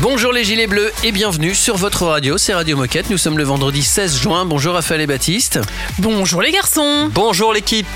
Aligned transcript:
Bonjour 0.00 0.32
les 0.32 0.42
gilets 0.42 0.66
bleus 0.66 0.90
et 1.04 1.12
bienvenue 1.12 1.54
sur 1.54 1.76
votre 1.76 2.06
radio, 2.06 2.36
c'est 2.36 2.54
Radio 2.54 2.76
Moquette. 2.76 3.08
Nous 3.10 3.18
sommes 3.18 3.38
le 3.38 3.44
vendredi 3.44 3.82
16 3.82 4.18
juin. 4.18 4.44
Bonjour 4.44 4.74
Raphaël 4.74 5.00
et 5.00 5.06
Baptiste. 5.06 5.60
Bonjour 5.98 6.42
les 6.42 6.50
garçons. 6.50 7.08
Bonjour 7.12 7.52
l'équipe. 7.52 7.86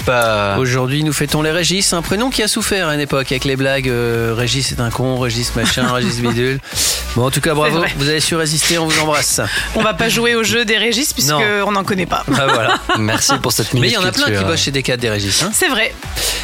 Aujourd'hui 0.58 1.02
nous 1.02 1.12
fêtons 1.12 1.42
les 1.42 1.50
Régis, 1.50 1.92
un 1.94 2.02
prénom 2.02 2.30
qui 2.30 2.42
a 2.44 2.48
souffert 2.48 2.88
à 2.88 2.94
une 2.94 3.00
époque 3.00 3.32
avec 3.32 3.44
les 3.44 3.56
blagues 3.56 3.88
euh, 3.88 4.34
Régis 4.36 4.70
est 4.70 4.80
un 4.80 4.90
con, 4.90 5.18
Régis 5.18 5.54
machin, 5.56 5.92
Régis 5.92 6.20
bidule. 6.20 6.60
Bon 7.16 7.24
en 7.26 7.30
tout 7.30 7.40
cas 7.40 7.54
bravo, 7.54 7.82
vous 7.96 8.08
avez 8.08 8.20
su 8.20 8.36
résister, 8.36 8.78
on 8.78 8.86
vous 8.86 9.00
embrasse. 9.00 9.40
On 9.74 9.82
va 9.82 9.94
pas 9.94 10.08
jouer 10.08 10.36
au 10.36 10.44
jeu 10.44 10.64
des 10.64 10.76
Régis 10.78 11.12
puisque 11.12 11.30
Non. 11.30 11.40
on 11.66 11.72
n'en 11.72 11.82
connaît 11.84 12.06
pas. 12.06 12.24
Ah, 12.38 12.46
voilà. 12.46 12.78
Merci 12.98 13.32
pour 13.42 13.52
cette 13.52 13.72
Mais 13.74 13.80
il 13.80 13.82
minute 13.82 13.94
y 13.96 13.98
en 13.98 14.04
a 14.08 14.12
plein 14.12 14.26
qui 14.36 14.44
bossent 14.44 14.60
chez 14.62 14.70
Decat 14.70 14.96
des 14.98 15.10
Régis. 15.10 15.42
hein. 15.42 15.50
C'est 15.52 15.68
vrai. 15.68 15.92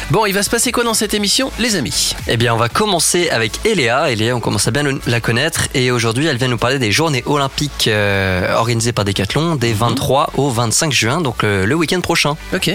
Bon, 0.09 0.25
il 0.25 0.33
va 0.33 0.43
se 0.43 0.49
passer 0.49 0.71
quoi 0.73 0.83
dans 0.83 0.93
cette 0.93 1.13
émission, 1.13 1.51
les 1.59 1.75
amis? 1.77 2.13
Eh 2.27 2.35
bien, 2.37 2.53
on 2.53 2.57
va 2.57 2.67
commencer 2.67 3.29
avec 3.29 3.53
Eléa. 3.65 4.11
Eléa, 4.11 4.35
on 4.35 4.41
commence 4.41 4.67
à 4.67 4.71
bien 4.71 4.83
la 5.07 5.21
connaître. 5.21 5.42
Et 5.73 5.91
aujourd'hui, 5.91 6.25
elle 6.27 6.37
vient 6.37 6.47
nous 6.47 6.57
parler 6.57 6.79
des 6.79 6.91
journées 6.91 7.23
olympiques 7.25 7.87
euh, 7.87 8.53
organisées 8.55 8.93
par 8.93 9.05
Decathlon 9.05 9.55
des 9.55 9.73
23 9.73 10.31
au 10.37 10.49
25 10.49 10.91
juin, 10.91 11.21
donc 11.21 11.43
euh, 11.43 11.65
le 11.65 11.75
week-end 11.75 12.01
prochain. 12.01 12.35
Ok. 12.53 12.71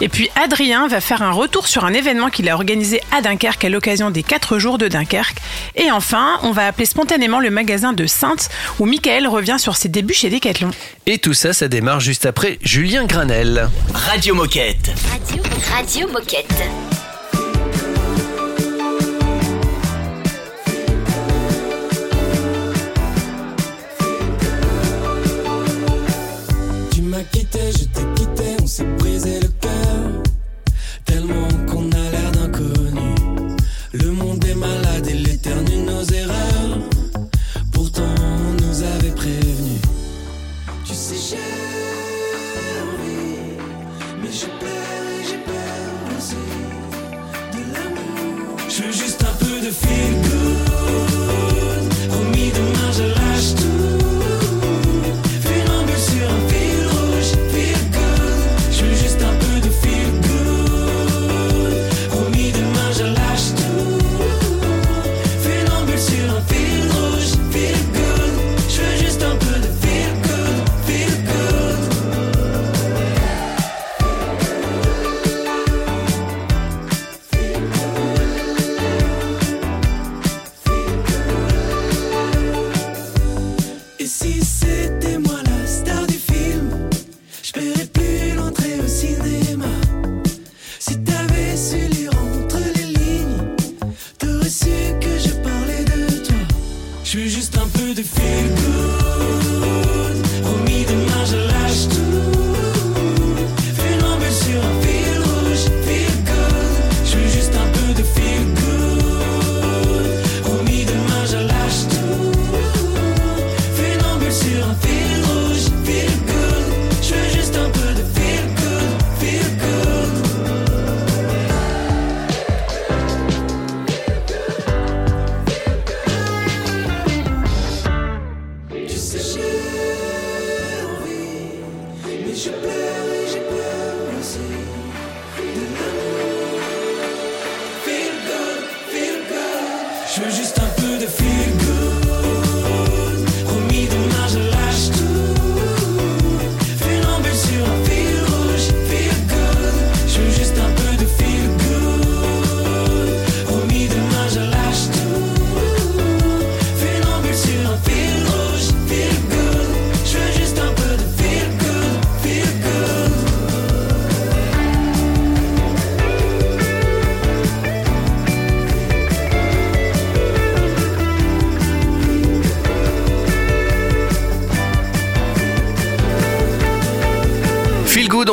Et 0.00 0.08
puis 0.08 0.30
Adrien 0.42 0.88
va 0.88 1.00
faire 1.00 1.22
un 1.22 1.32
retour 1.32 1.66
sur 1.66 1.84
un 1.84 1.92
événement 1.92 2.30
qu'il 2.30 2.48
a 2.48 2.54
organisé 2.54 3.00
à 3.12 3.20
Dunkerque 3.20 3.64
à 3.64 3.68
l'occasion 3.68 4.10
des 4.10 4.22
4 4.22 4.58
jours 4.58 4.78
de 4.78 4.88
Dunkerque. 4.88 5.38
Et 5.76 5.90
enfin, 5.90 6.38
on 6.42 6.52
va 6.52 6.66
appeler 6.66 6.86
spontanément 6.86 7.40
le 7.40 7.50
magasin 7.50 7.92
de 7.92 8.06
Sainte 8.06 8.48
où 8.78 8.86
Michael 8.86 9.26
revient 9.26 9.56
sur 9.58 9.76
ses 9.76 9.88
débuts 9.88 10.14
chez 10.14 10.30
Decathlon. 10.30 10.70
Et 11.06 11.18
tout 11.18 11.34
ça, 11.34 11.52
ça 11.52 11.68
démarre 11.68 12.00
juste 12.00 12.26
après 12.26 12.58
Julien 12.62 13.04
Granel. 13.04 13.68
Radio 13.92 14.34
Moquette. 14.34 14.90
Radio, 15.10 15.42
Radio 15.72 16.08
Moquette. 16.08 17.09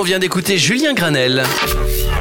Vient 0.07 0.19
d'écouter 0.19 0.57
Julien 0.57 0.93
Granel. 0.93 1.43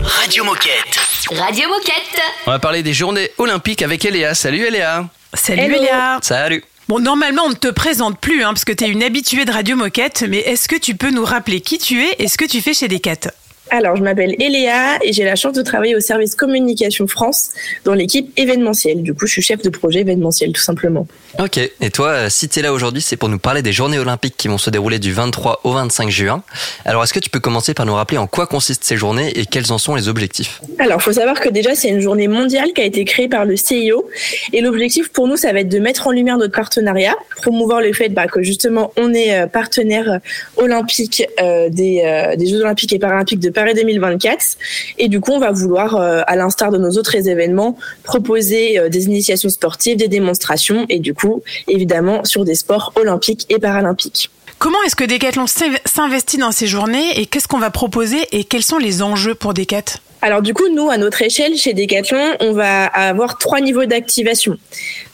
Radio 0.02 0.42
Moquette. 0.42 0.98
Radio 1.30 1.68
Moquette. 1.68 2.20
On 2.48 2.50
va 2.50 2.58
parler 2.58 2.82
des 2.82 2.92
journées 2.92 3.30
olympiques 3.38 3.80
avec 3.80 4.04
Eléa. 4.04 4.34
Salut 4.34 4.66
Eléa. 4.66 5.08
Salut 5.32 5.62
Hello. 5.62 5.76
Eléa. 5.76 6.18
Salut. 6.20 6.64
Bon, 6.88 6.98
normalement, 6.98 7.42
on 7.44 7.50
ne 7.50 7.54
te 7.54 7.68
présente 7.68 8.18
plus, 8.18 8.42
hein, 8.42 8.48
parce 8.48 8.64
que 8.64 8.72
tu 8.72 8.82
es 8.82 8.88
une 8.88 9.04
habituée 9.04 9.44
de 9.44 9.52
Radio 9.52 9.76
Moquette, 9.76 10.24
mais 10.28 10.38
est-ce 10.38 10.68
que 10.68 10.74
tu 10.74 10.96
peux 10.96 11.10
nous 11.10 11.24
rappeler 11.24 11.60
qui 11.60 11.78
tu 11.78 12.02
es 12.02 12.16
et 12.18 12.26
ce 12.26 12.36
que 12.36 12.44
tu 12.44 12.60
fais 12.60 12.74
chez 12.74 12.88
Decat? 12.88 13.30
Alors, 13.70 13.96
je 13.96 14.02
m'appelle 14.02 14.34
Eléa 14.40 14.98
et 15.02 15.12
j'ai 15.12 15.24
la 15.24 15.36
chance 15.36 15.52
de 15.52 15.62
travailler 15.62 15.96
au 15.96 16.00
service 16.00 16.34
communication 16.34 17.06
France 17.06 17.50
dans 17.84 17.94
l'équipe 17.94 18.32
événementielle. 18.36 19.02
Du 19.02 19.14
coup, 19.14 19.26
je 19.26 19.32
suis 19.32 19.42
chef 19.42 19.62
de 19.62 19.70
projet 19.70 20.00
événementiel, 20.00 20.52
tout 20.52 20.62
simplement. 20.62 21.06
Ok. 21.38 21.58
Et 21.58 21.90
toi, 21.90 22.08
euh, 22.08 22.28
si 22.30 22.48
t'es 22.48 22.62
là 22.62 22.72
aujourd'hui, 22.72 23.02
c'est 23.02 23.16
pour 23.16 23.28
nous 23.28 23.38
parler 23.38 23.62
des 23.62 23.72
journées 23.72 23.98
olympiques 23.98 24.36
qui 24.36 24.48
vont 24.48 24.58
se 24.58 24.70
dérouler 24.70 24.98
du 24.98 25.12
23 25.12 25.60
au 25.64 25.72
25 25.72 26.10
juin. 26.10 26.42
Alors, 26.84 27.02
est-ce 27.02 27.12
que 27.12 27.18
tu 27.18 27.30
peux 27.30 27.40
commencer 27.40 27.74
par 27.74 27.86
nous 27.86 27.94
rappeler 27.94 28.18
en 28.18 28.26
quoi 28.26 28.46
consistent 28.46 28.84
ces 28.84 28.96
journées 28.96 29.38
et 29.38 29.46
quels 29.46 29.72
en 29.72 29.78
sont 29.78 29.94
les 29.94 30.08
objectifs? 30.08 30.60
Alors, 30.78 31.02
faut 31.02 31.12
savoir 31.12 31.40
que 31.40 31.48
déjà, 31.48 31.74
c'est 31.74 31.88
une 31.88 32.00
journée 32.00 32.28
mondiale 32.28 32.72
qui 32.72 32.80
a 32.80 32.84
été 32.84 33.04
créée 33.04 33.28
par 33.28 33.44
le 33.44 33.56
CIO. 33.56 34.08
Et 34.52 34.60
l'objectif 34.60 35.10
pour 35.10 35.28
nous, 35.28 35.36
ça 35.36 35.52
va 35.52 35.60
être 35.60 35.68
de 35.68 35.78
mettre 35.78 36.06
en 36.06 36.12
lumière 36.12 36.38
notre 36.38 36.54
partenariat, 36.54 37.16
promouvoir 37.36 37.80
le 37.80 37.92
fait 37.92 38.08
bah, 38.10 38.26
que 38.26 38.42
justement, 38.42 38.92
on 38.96 39.12
est 39.12 39.34
euh, 39.34 39.46
partenaire 39.46 40.10
euh, 40.10 40.18
olympique 40.56 41.24
euh, 41.40 41.68
des, 41.70 42.02
euh, 42.04 42.36
des 42.36 42.46
Jeux 42.46 42.60
olympiques 42.60 42.92
et 42.92 42.98
paralympiques 42.98 43.40
de 43.40 43.50
Paris 43.56 43.74
2024. 43.74 44.58
Et 44.98 45.08
du 45.08 45.18
coup, 45.20 45.32
on 45.32 45.38
va 45.40 45.50
vouloir, 45.50 45.96
euh, 45.96 46.20
à 46.26 46.36
l'instar 46.36 46.70
de 46.70 46.78
nos 46.78 46.90
autres 46.92 47.16
événements, 47.16 47.76
proposer 48.04 48.78
euh, 48.78 48.88
des 48.88 49.06
initiations 49.06 49.48
sportives, 49.48 49.96
des 49.96 50.08
démonstrations 50.08 50.86
et 50.88 50.98
du 51.00 51.14
coup, 51.14 51.42
évidemment, 51.66 52.22
sur 52.24 52.44
des 52.44 52.54
sports 52.54 52.92
olympiques 52.96 53.46
et 53.48 53.58
paralympiques. 53.58 54.30
Comment 54.58 54.78
est-ce 54.86 54.96
que 54.96 55.04
Decathlon 55.04 55.46
s'inv- 55.46 55.80
s'investit 55.86 56.38
dans 56.38 56.52
ces 56.52 56.66
journées 56.66 57.18
et 57.20 57.26
qu'est-ce 57.26 57.48
qu'on 57.48 57.58
va 57.58 57.70
proposer 57.70 58.18
et 58.32 58.44
quels 58.44 58.62
sont 58.62 58.78
les 58.78 59.02
enjeux 59.02 59.34
pour 59.34 59.52
Decat 59.54 59.84
Alors 60.22 60.42
du 60.42 60.54
coup, 60.54 60.68
nous, 60.68 60.90
à 60.90 60.96
notre 60.96 61.22
échelle, 61.22 61.56
chez 61.56 61.72
Decathlon, 61.72 62.36
on 62.40 62.52
va 62.52 62.86
avoir 62.86 63.38
trois 63.38 63.60
niveaux 63.60 63.84
d'activation. 63.84 64.56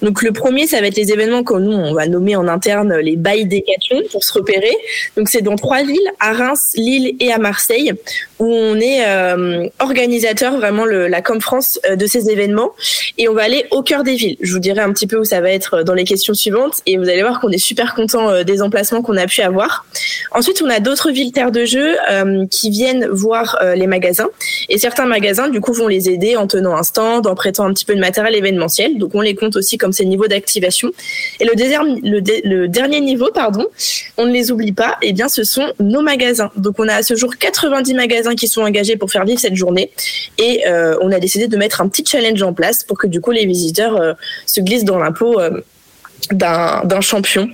Donc 0.01 0.23
le 0.23 0.33
premier, 0.33 0.67
ça 0.67 0.81
va 0.81 0.87
être 0.87 0.97
les 0.97 1.13
événements 1.13 1.43
que 1.43 1.55
nous, 1.55 1.73
on 1.73 1.93
va 1.93 2.07
nommer 2.07 2.37
en 2.37 2.49
interne 2.49 2.97
les 2.97 3.17
bails 3.17 3.47
Decathlon 3.47 4.03
pour 4.11 4.25
se 4.25 4.33
repérer. 4.33 4.75
Donc 5.17 5.29
c'est 5.29 5.43
dans 5.43 5.57
trois 5.57 5.83
villes, 5.83 6.11
à 6.21 6.33
Reims, 6.33 6.73
Lille 6.77 7.17
et 7.21 7.33
à 7.33 7.39
Marseille, 7.39 7.93
où 8.39 8.47
on 8.47 8.77
est 8.77 9.07
euh, 9.07 9.69
organisateur 9.81 10.57
vraiment 10.57 10.85
la 10.85 11.23
Com 11.23 11.41
France 11.41 11.79
euh, 11.87 11.97
de 11.97 12.07
ces 12.07 12.31
événements. 12.31 12.73
Et 13.19 13.29
on 13.29 13.35
va 13.35 13.43
aller 13.43 13.67
au 13.71 13.83
cœur 13.83 14.05
des 14.05 14.15
villes. 14.15 14.37
Je 14.41 14.53
vous 14.53 14.59
dirai 14.59 14.81
un 14.81 14.93
petit 14.93 15.07
peu 15.07 15.19
où 15.19 15.25
ça 15.25 15.41
va 15.41 15.51
être 15.51 15.83
dans 15.83 15.95
les 15.95 16.05
questions 16.05 16.35
suivantes. 16.35 16.81
Et 16.87 16.97
vous 16.97 17.09
allez 17.09 17.23
voir 17.23 17.41
qu'on 17.41 17.51
est 17.51 17.59
super 17.59 17.95
content 17.95 18.31
euh, 18.31 18.45
des 18.45 18.63
emplacements 18.63 19.03
qu'on 19.03 19.17
a 19.17 19.27
pu 19.27 19.43
avoir. 19.43 19.85
Ensuite, 20.33 20.63
on 20.65 20.71
a 20.71 20.81
d'autres 20.81 21.11
villes 21.11 21.33
terres 21.33 21.53
de 21.53 21.65
jeu 21.65 21.97
euh, 22.11 22.47
qui 22.47 22.71
viennent 22.71 23.07
voir 23.09 23.59
euh, 23.63 23.75
les 23.75 23.87
magasins. 23.87 24.29
Et 24.69 24.79
magasins, 25.01 25.49
du 25.49 25.61
coup, 25.61 25.73
vont 25.73 25.89
les 25.89 26.09
aider 26.09 26.37
en 26.37 26.47
tenant 26.47 26.77
un 26.77 26.83
stand, 26.83 27.27
en 27.27 27.35
prêtant 27.35 27.65
un 27.65 27.73
petit 27.73 27.85
peu 27.85 27.95
de 27.95 28.01
matériel 28.01 28.35
événementiel. 28.35 28.99
Donc, 28.99 29.15
on 29.15 29.21
les 29.21 29.35
compte 29.35 29.57
aussi 29.57 29.79
comme 29.79 29.93
ces 29.93 30.05
niveaux 30.05 30.27
d'activation. 30.27 30.91
Et 31.41 31.45
le, 31.45 32.67
dernier 32.69 33.01
niveau, 33.01 33.31
pardon, 33.35 33.67
on 34.17 34.27
ne 34.27 34.33
les 34.33 34.51
oublie 34.51 34.73
pas, 34.73 34.99
eh 35.03 35.13
bien, 35.13 35.29
ce 35.29 35.45
sont 35.45 35.73
nos 35.81 36.03
magasins. 36.03 36.51
Donc, 36.57 36.77
on 36.79 36.89
a 36.89 36.97
à 36.97 37.03
ce 37.03 37.17
jour 37.17 37.37
90 37.37 37.95
magasins 37.95 38.35
qui 38.35 38.49
sont 38.49 38.63
engagés 38.63 38.97
pour 38.97 39.11
faire 39.11 39.25
vivre 39.25 39.41
cette 39.41 39.57
journée. 39.57 39.91
Et 40.39 40.67
euh, 40.67 40.97
on 41.01 41.11
a 41.13 41.19
décidé 41.19 41.49
de 41.49 41.57
mettre 41.57 41.81
un 41.81 41.89
petit 41.89 42.05
challenge 42.05 42.43
en 42.43 42.53
place 42.53 42.85
pour 42.85 42.99
que, 42.99 43.07
du 43.07 43.21
coup, 43.21 43.31
les 43.33 43.47
visiteurs 43.47 43.97
euh, 44.01 44.13
se 44.47 44.61
glissent 44.61 44.85
dans 44.85 44.99
l'impôt. 44.99 45.41
euh, 45.41 45.63
d'un 46.31 47.01
champion 47.01 47.51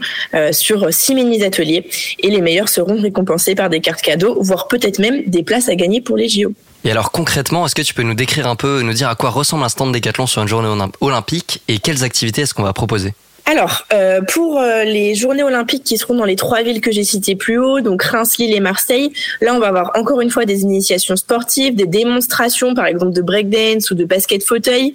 sur 0.52 0.92
six 0.92 1.14
mini-ateliers 1.14 1.88
et 2.18 2.28
les 2.28 2.42
meilleurs 2.42 2.68
seront 2.68 3.00
récompensés 3.00 3.54
par 3.54 3.70
des 3.70 3.80
cartes 3.80 4.02
cadeaux, 4.02 4.36
voire 4.42 4.68
peut-être 4.68 4.98
même 4.98 5.22
des 5.24 5.42
places 5.42 5.70
à 5.70 5.74
gagner 5.74 6.02
pour 6.02 6.18
les 6.18 6.28
JO. 6.28 6.52
Et 6.84 6.90
alors 6.90 7.10
concrètement, 7.10 7.66
est-ce 7.66 7.74
que 7.74 7.82
tu 7.82 7.92
peux 7.92 8.02
nous 8.02 8.14
décrire 8.14 8.46
un 8.46 8.56
peu, 8.56 8.82
nous 8.82 8.92
dire 8.92 9.08
à 9.08 9.14
quoi 9.14 9.30
ressemble 9.30 9.64
un 9.64 9.68
stand 9.68 9.92
Décathlon 9.92 10.26
sur 10.26 10.42
une 10.42 10.48
journée 10.48 10.68
olymp- 10.68 10.94
olympique 11.00 11.60
et 11.68 11.78
quelles 11.80 12.04
activités 12.04 12.42
est-ce 12.42 12.54
qu'on 12.54 12.62
va 12.62 12.72
proposer? 12.72 13.14
Alors, 13.50 13.86
euh, 13.94 14.20
pour 14.20 14.60
euh, 14.60 14.84
les 14.84 15.14
journées 15.14 15.42
olympiques 15.42 15.82
qui 15.82 15.96
seront 15.96 16.14
dans 16.14 16.26
les 16.26 16.36
trois 16.36 16.62
villes 16.62 16.82
que 16.82 16.92
j'ai 16.92 17.02
citées 17.02 17.34
plus 17.34 17.58
haut, 17.58 17.80
donc 17.80 18.02
Reims, 18.02 18.36
Lille 18.36 18.52
et 18.52 18.60
Marseille, 18.60 19.10
là 19.40 19.54
on 19.54 19.58
va 19.58 19.68
avoir 19.68 19.92
encore 19.94 20.20
une 20.20 20.28
fois 20.28 20.44
des 20.44 20.60
initiations 20.60 21.16
sportives, 21.16 21.74
des 21.74 21.86
démonstrations 21.86 22.74
par 22.74 22.84
exemple 22.84 23.12
de 23.12 23.22
breakdance 23.22 23.90
ou 23.90 23.94
de 23.94 24.04
basket 24.04 24.44
fauteuil. 24.44 24.94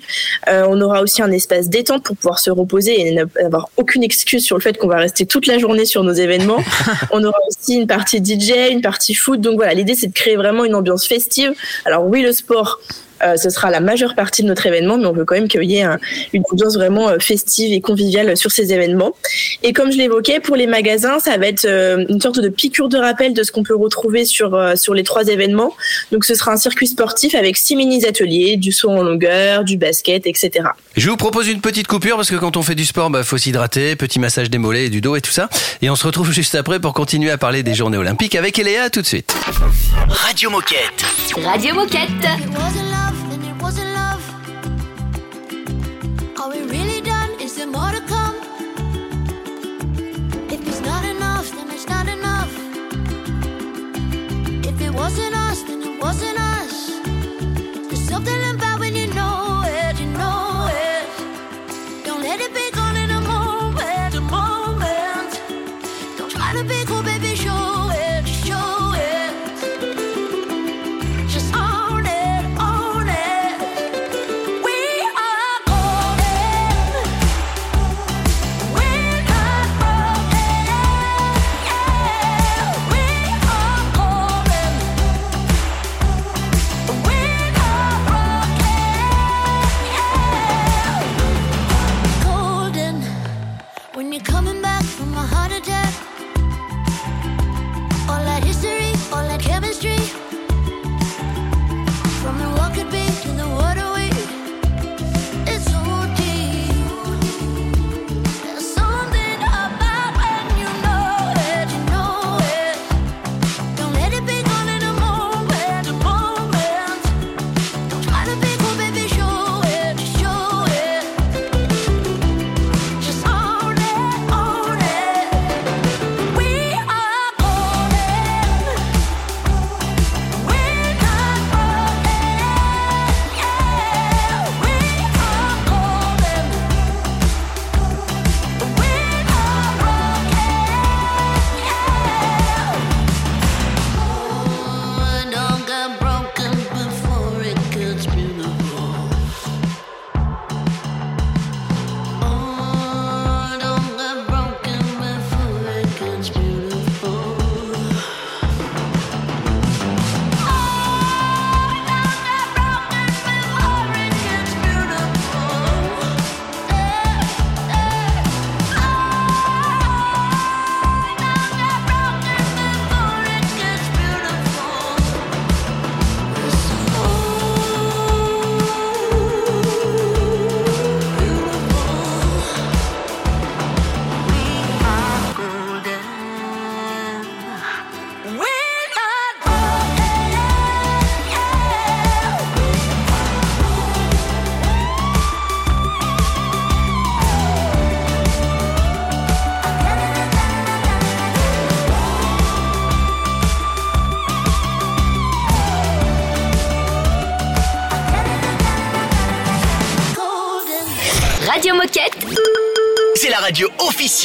Euh, 0.49 0.67
on 0.69 0.79
aura 0.81 1.01
aussi 1.01 1.23
un 1.23 1.31
espace 1.31 1.67
détente 1.67 2.03
pour 2.03 2.15
pouvoir 2.15 2.37
se 2.37 2.51
reposer 2.51 3.01
et 3.01 3.11
n'avoir 3.11 3.69
aucune 3.75 4.03
excuse 4.03 4.45
sur 4.45 4.55
le 4.55 4.61
fait 4.61 4.77
qu'on 4.77 4.87
va 4.87 4.97
rester 4.97 5.25
toute 5.25 5.47
la 5.47 5.57
journée 5.57 5.85
sur 5.85 6.03
nos 6.03 6.13
événements. 6.13 6.63
on 7.11 7.23
aura 7.23 7.39
aussi 7.49 7.73
une 7.73 7.87
partie 7.87 8.23
DJ, 8.23 8.69
une 8.69 8.81
partie 8.81 9.15
foot. 9.15 9.41
Donc 9.41 9.55
voilà, 9.55 9.73
l'idée 9.73 9.95
c'est 9.95 10.09
de 10.09 10.13
créer 10.13 10.35
vraiment 10.35 10.63
une 10.63 10.75
ambiance 10.75 11.07
festive. 11.07 11.53
Alors 11.85 12.05
oui, 12.05 12.21
le 12.21 12.31
sport. 12.31 12.79
Euh, 13.25 13.37
ce 13.37 13.49
sera 13.49 13.69
la 13.71 13.79
majeure 13.79 14.15
partie 14.15 14.43
de 14.43 14.47
notre 14.47 14.65
événement, 14.65 14.97
mais 14.97 15.05
on 15.05 15.13
veut 15.13 15.25
quand 15.25 15.35
même 15.35 15.47
qu'il 15.47 15.63
y 15.63 15.77
ait 15.77 15.83
un- 15.83 15.99
une 16.33 16.43
ambiance 16.51 16.75
vraiment 16.75 17.09
euh, 17.09 17.17
festive 17.19 17.73
et 17.73 17.81
conviviale 17.81 18.35
sur 18.37 18.51
ces 18.51 18.73
événements. 18.73 19.13
Et 19.63 19.73
comme 19.73 19.91
je 19.91 19.97
l'évoquais, 19.97 20.39
pour 20.39 20.55
les 20.55 20.67
magasins, 20.67 21.19
ça 21.19 21.37
va 21.37 21.47
être 21.47 21.65
euh, 21.65 22.05
une 22.09 22.21
sorte 22.21 22.39
de 22.39 22.49
piqûre 22.49 22.89
de 22.89 22.97
rappel 22.97 23.33
de 23.33 23.43
ce 23.43 23.51
qu'on 23.51 23.63
peut 23.63 23.75
retrouver 23.75 24.25
sur 24.25 24.59
sur 24.75 24.93
les 24.93 25.03
trois 25.03 25.27
événements. 25.27 25.73
Donc 26.11 26.25
ce 26.25 26.35
sera 26.35 26.51
un 26.51 26.57
circuit 26.57 26.87
sportif 26.87 27.35
avec 27.35 27.57
six 27.57 27.75
mini 27.75 28.03
ateliers, 28.05 28.57
du 28.57 28.71
saut 28.71 28.89
en 28.89 29.03
longueur, 29.03 29.63
du 29.63 29.77
basket, 29.77 30.25
etc. 30.27 30.51
Je 30.95 31.09
vous 31.09 31.17
propose 31.17 31.47
une 31.47 31.61
petite 31.61 31.87
coupure 31.87 32.15
parce 32.17 32.29
que 32.29 32.35
quand 32.35 32.57
on 32.57 32.61
fait 32.63 32.75
du 32.75 32.85
sport, 32.85 33.09
bah, 33.09 33.23
faut 33.23 33.37
s'hydrater, 33.37 33.95
petit 33.95 34.19
massage 34.19 34.49
des 34.49 34.57
mollets 34.57 34.85
et 34.85 34.89
du 34.89 35.01
dos 35.01 35.15
et 35.15 35.21
tout 35.21 35.31
ça. 35.31 35.49
Et 35.81 35.89
on 35.89 35.95
se 35.95 36.05
retrouve 36.05 36.31
juste 36.39 36.55
après 36.55 36.79
pour 36.79 36.93
continuer 36.93 37.31
à 37.31 37.37
parler 37.37 37.63
des 37.63 37.73
journées 37.73 37.97
olympiques 37.97 38.35
avec 38.35 38.57
Eléa 38.59 38.89
tout 38.89 39.01
de 39.01 39.07
suite. 39.07 39.33
Radio 40.09 40.49
Moquette. 40.49 41.03
Radio 41.43 41.73
Moquette. 41.75 43.12
It 43.13 43.21
wasn't 43.21 43.29
love, 43.29 43.29
then 43.29 43.43
it 43.43 43.61
wasn't 43.61 43.92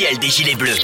Officielle 0.01 0.21
des 0.21 0.31
Gilets 0.31 0.55
Bleus. 0.55 0.79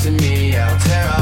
To 0.00 0.10
me, 0.12 0.56
I'll 0.56 0.78
tear 0.78 1.08
up. 1.08 1.19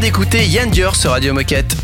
D'écouter 0.00 0.46
Yann 0.46 0.70
Dior 0.70 0.96
sur 0.96 1.10
Radio 1.10 1.34
Moquette. 1.34 1.76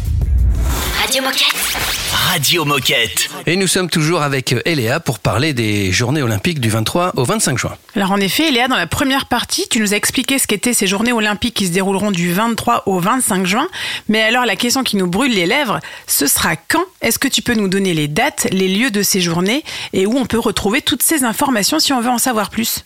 Radio 1.02 1.22
Moquette. 1.22 1.76
Radio 2.10 2.64
Moquette. 2.64 3.28
Et 3.44 3.56
nous 3.56 3.66
sommes 3.66 3.90
toujours 3.90 4.22
avec 4.22 4.54
Eléa 4.64 5.00
pour 5.00 5.18
parler 5.18 5.52
des 5.52 5.92
journées 5.92 6.22
olympiques 6.22 6.58
du 6.58 6.70
23 6.70 7.12
au 7.16 7.24
25 7.24 7.58
juin. 7.58 7.76
Alors 7.94 8.12
en 8.12 8.16
effet, 8.16 8.50
Léa, 8.50 8.68
dans 8.68 8.76
la 8.76 8.86
première 8.86 9.26
partie, 9.26 9.68
tu 9.68 9.80
nous 9.80 9.92
as 9.92 9.98
expliqué 9.98 10.38
ce 10.38 10.46
qu'étaient 10.46 10.72
ces 10.72 10.86
journées 10.86 11.12
olympiques 11.12 11.54
qui 11.54 11.66
se 11.66 11.72
dérouleront 11.72 12.10
du 12.10 12.32
23 12.32 12.84
au 12.86 13.00
25 13.00 13.44
juin. 13.44 13.68
Mais 14.08 14.22
alors 14.22 14.46
la 14.46 14.56
question 14.56 14.82
qui 14.82 14.96
nous 14.96 15.08
brûle 15.08 15.34
les 15.34 15.46
lèvres, 15.46 15.80
ce 16.06 16.26
sera 16.26 16.56
quand 16.56 16.84
Est-ce 17.02 17.18
que 17.18 17.28
tu 17.28 17.42
peux 17.42 17.54
nous 17.54 17.68
donner 17.68 17.92
les 17.92 18.08
dates, 18.08 18.46
les 18.50 18.68
lieux 18.68 18.90
de 18.90 19.02
ces 19.02 19.20
journées 19.20 19.62
et 19.92 20.06
où 20.06 20.16
on 20.16 20.24
peut 20.24 20.38
retrouver 20.38 20.80
toutes 20.80 21.02
ces 21.02 21.24
informations 21.24 21.78
si 21.78 21.92
on 21.92 22.00
veut 22.00 22.08
en 22.10 22.18
savoir 22.18 22.48
plus? 22.48 22.84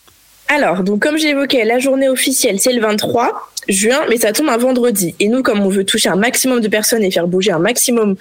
Alors, 0.52 0.83
donc 0.83 1.00
comme 1.00 1.16
j'évoquais, 1.16 1.64
la 1.64 1.78
journée 1.78 2.09
officielle, 2.09 2.59
c'est 2.59 2.73
le 2.73 2.80
23 2.80 3.52
juin, 3.69 4.00
mais 4.09 4.16
ça 4.16 4.33
tombe 4.33 4.49
un 4.49 4.57
vendredi. 4.57 5.14
Et 5.21 5.28
nous, 5.28 5.45
comme 5.45 5.61
on 5.61 5.69
veut 5.69 5.85
toucher 5.85 6.09
un 6.09 6.16
maximum 6.16 6.61
de 6.61 6.66
personnes 6.66 7.04
et 7.04 7.11
faire 7.12 7.28
bouger 7.28 7.52
un 7.52 7.61
maximum 7.61 8.16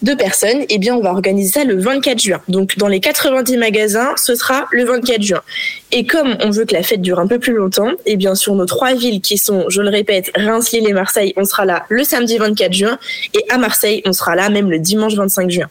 de 0.00 0.14
personnes, 0.14 0.64
eh 0.68 0.78
bien, 0.78 0.94
on 0.94 1.00
va 1.00 1.10
organiser 1.10 1.50
ça 1.50 1.64
le 1.64 1.76
24 1.76 2.20
juin. 2.20 2.40
Donc, 2.46 2.78
dans 2.78 2.86
les 2.86 3.00
90 3.00 3.56
magasins, 3.56 4.12
ce 4.16 4.36
sera 4.36 4.68
le 4.70 4.84
24 4.84 5.22
juin. 5.22 5.42
Et 5.90 6.06
comme 6.06 6.36
on 6.38 6.50
veut 6.50 6.66
que 6.66 6.74
la 6.74 6.84
fête 6.84 7.02
dure 7.02 7.18
un 7.18 7.26
peu 7.26 7.40
plus 7.40 7.54
longtemps, 7.54 7.90
eh 8.06 8.14
bien, 8.14 8.36
sur 8.36 8.54
nos 8.54 8.66
trois 8.66 8.94
villes 8.94 9.20
qui 9.20 9.36
sont, 9.36 9.64
je 9.68 9.82
le 9.82 9.88
répète, 9.88 10.30
Reims, 10.36 10.70
Lille 10.70 10.88
et 10.88 10.92
Marseille, 10.92 11.32
on 11.36 11.44
sera 11.44 11.64
là 11.64 11.84
le 11.88 12.04
samedi 12.04 12.38
24 12.38 12.72
juin. 12.72 12.96
Et 13.34 13.44
à 13.48 13.58
Marseille, 13.58 14.02
on 14.06 14.12
sera 14.12 14.36
là 14.36 14.50
même 14.50 14.70
le 14.70 14.78
dimanche 14.78 15.16
25 15.16 15.50
juin. 15.50 15.68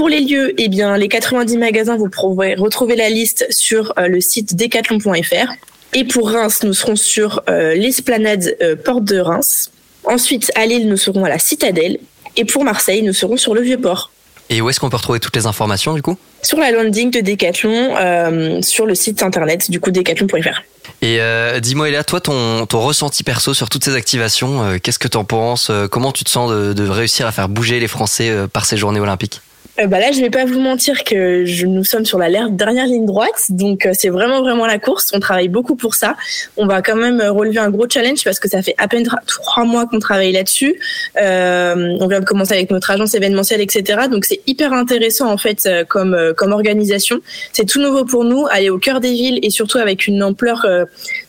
Pour 0.00 0.08
les 0.08 0.20
lieux, 0.20 0.54
eh 0.56 0.68
bien, 0.68 0.96
les 0.96 1.08
90 1.08 1.58
magasins, 1.58 1.98
vous 1.98 2.08
pourrez 2.08 2.54
retrouver 2.54 2.96
la 2.96 3.10
liste 3.10 3.46
sur 3.50 3.92
euh, 3.98 4.08
le 4.08 4.22
site 4.22 4.56
decathlon.fr. 4.56 5.52
Et 5.92 6.04
pour 6.04 6.30
Reims, 6.30 6.60
nous 6.62 6.72
serons 6.72 6.96
sur 6.96 7.42
euh, 7.50 7.74
l'esplanade 7.74 8.56
euh, 8.62 8.76
Porte 8.76 9.04
de 9.04 9.20
Reims. 9.20 9.70
Ensuite, 10.04 10.50
à 10.54 10.64
Lille, 10.64 10.88
nous 10.88 10.96
serons 10.96 11.26
à 11.26 11.28
la 11.28 11.38
Citadelle. 11.38 11.98
Et 12.38 12.46
pour 12.46 12.64
Marseille, 12.64 13.02
nous 13.02 13.12
serons 13.12 13.36
sur 13.36 13.54
le 13.54 13.60
Vieux-Port. 13.60 14.10
Et 14.48 14.62
où 14.62 14.70
est-ce 14.70 14.80
qu'on 14.80 14.88
peut 14.88 14.96
retrouver 14.96 15.20
toutes 15.20 15.36
les 15.36 15.44
informations 15.44 15.92
du 15.92 16.00
coup? 16.00 16.16
Sur 16.40 16.56
la 16.60 16.70
landing 16.70 17.10
de 17.10 17.20
Decathlon, 17.20 17.94
euh, 17.98 18.62
sur 18.62 18.86
le 18.86 18.94
site 18.94 19.22
internet 19.22 19.70
du 19.70 19.80
coup 19.80 19.90
decathlon.fr. 19.90 20.62
Et 21.02 21.20
euh, 21.20 21.60
dis-moi, 21.60 21.88
Eléa, 21.88 22.04
toi, 22.04 22.22
ton, 22.22 22.64
ton 22.64 22.80
ressenti 22.80 23.22
perso 23.22 23.52
sur 23.52 23.68
toutes 23.68 23.84
ces 23.84 23.94
activations, 23.94 24.62
euh, 24.62 24.78
qu'est-ce 24.82 24.98
que 24.98 25.08
tu 25.08 25.18
en 25.18 25.24
penses 25.24 25.70
Comment 25.90 26.12
tu 26.12 26.24
te 26.24 26.30
sens 26.30 26.50
de, 26.50 26.72
de 26.72 26.88
réussir 26.88 27.26
à 27.26 27.32
faire 27.32 27.50
bouger 27.50 27.80
les 27.80 27.88
Français 27.88 28.32
par 28.50 28.64
ces 28.64 28.78
journées 28.78 29.00
olympiques? 29.00 29.42
Euh, 29.80 29.86
bah 29.86 29.98
là, 29.98 30.12
je 30.12 30.20
vais 30.20 30.30
pas 30.30 30.44
vous 30.44 30.60
mentir 30.60 31.04
que 31.04 31.64
nous 31.64 31.84
sommes 31.84 32.04
sur 32.04 32.18
la 32.18 32.28
dernière 32.48 32.86
ligne 32.86 33.06
droite, 33.06 33.46
donc 33.50 33.86
euh, 33.86 33.92
c'est 33.94 34.08
vraiment 34.08 34.40
vraiment 34.40 34.66
la 34.66 34.78
course. 34.78 35.10
On 35.14 35.20
travaille 35.20 35.48
beaucoup 35.48 35.76
pour 35.76 35.94
ça. 35.94 36.16
On 36.56 36.66
va 36.66 36.82
quand 36.82 36.96
même 36.96 37.20
euh, 37.20 37.32
relever 37.32 37.58
un 37.58 37.70
gros 37.70 37.88
challenge 37.88 38.22
parce 38.24 38.38
que 38.38 38.48
ça 38.48 38.62
fait 38.62 38.74
à 38.78 38.88
peine 38.88 39.08
trois 39.26 39.64
mois 39.64 39.86
qu'on 39.86 39.98
travaille 39.98 40.32
là-dessus. 40.32 40.78
On 41.16 42.06
vient 42.08 42.20
de 42.20 42.24
commencer 42.24 42.54
avec 42.54 42.70
notre 42.70 42.90
agence 42.90 43.14
événementielle, 43.14 43.60
etc. 43.60 44.02
Donc 44.10 44.24
c'est 44.24 44.40
hyper 44.46 44.72
intéressant 44.72 45.30
en 45.30 45.38
fait 45.38 45.68
comme 45.88 46.16
comme 46.36 46.52
organisation. 46.52 47.20
C'est 47.52 47.66
tout 47.66 47.80
nouveau 47.80 48.04
pour 48.04 48.24
nous, 48.24 48.46
aller 48.50 48.70
au 48.70 48.78
cœur 48.78 49.00
des 49.00 49.12
villes 49.12 49.38
et 49.42 49.50
surtout 49.50 49.78
avec 49.78 50.06
une 50.06 50.22
ampleur 50.22 50.66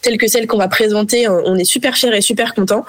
euh, 0.02 0.12
telle 0.12 0.18
que 0.18 0.28
celle 0.28 0.48
qu'on 0.48 0.58
va 0.58 0.68
présenter. 0.68 1.28
On 1.28 1.56
est 1.56 1.64
super 1.64 1.96
fiers 1.96 2.16
et 2.16 2.22
super 2.22 2.54
contents. 2.54 2.86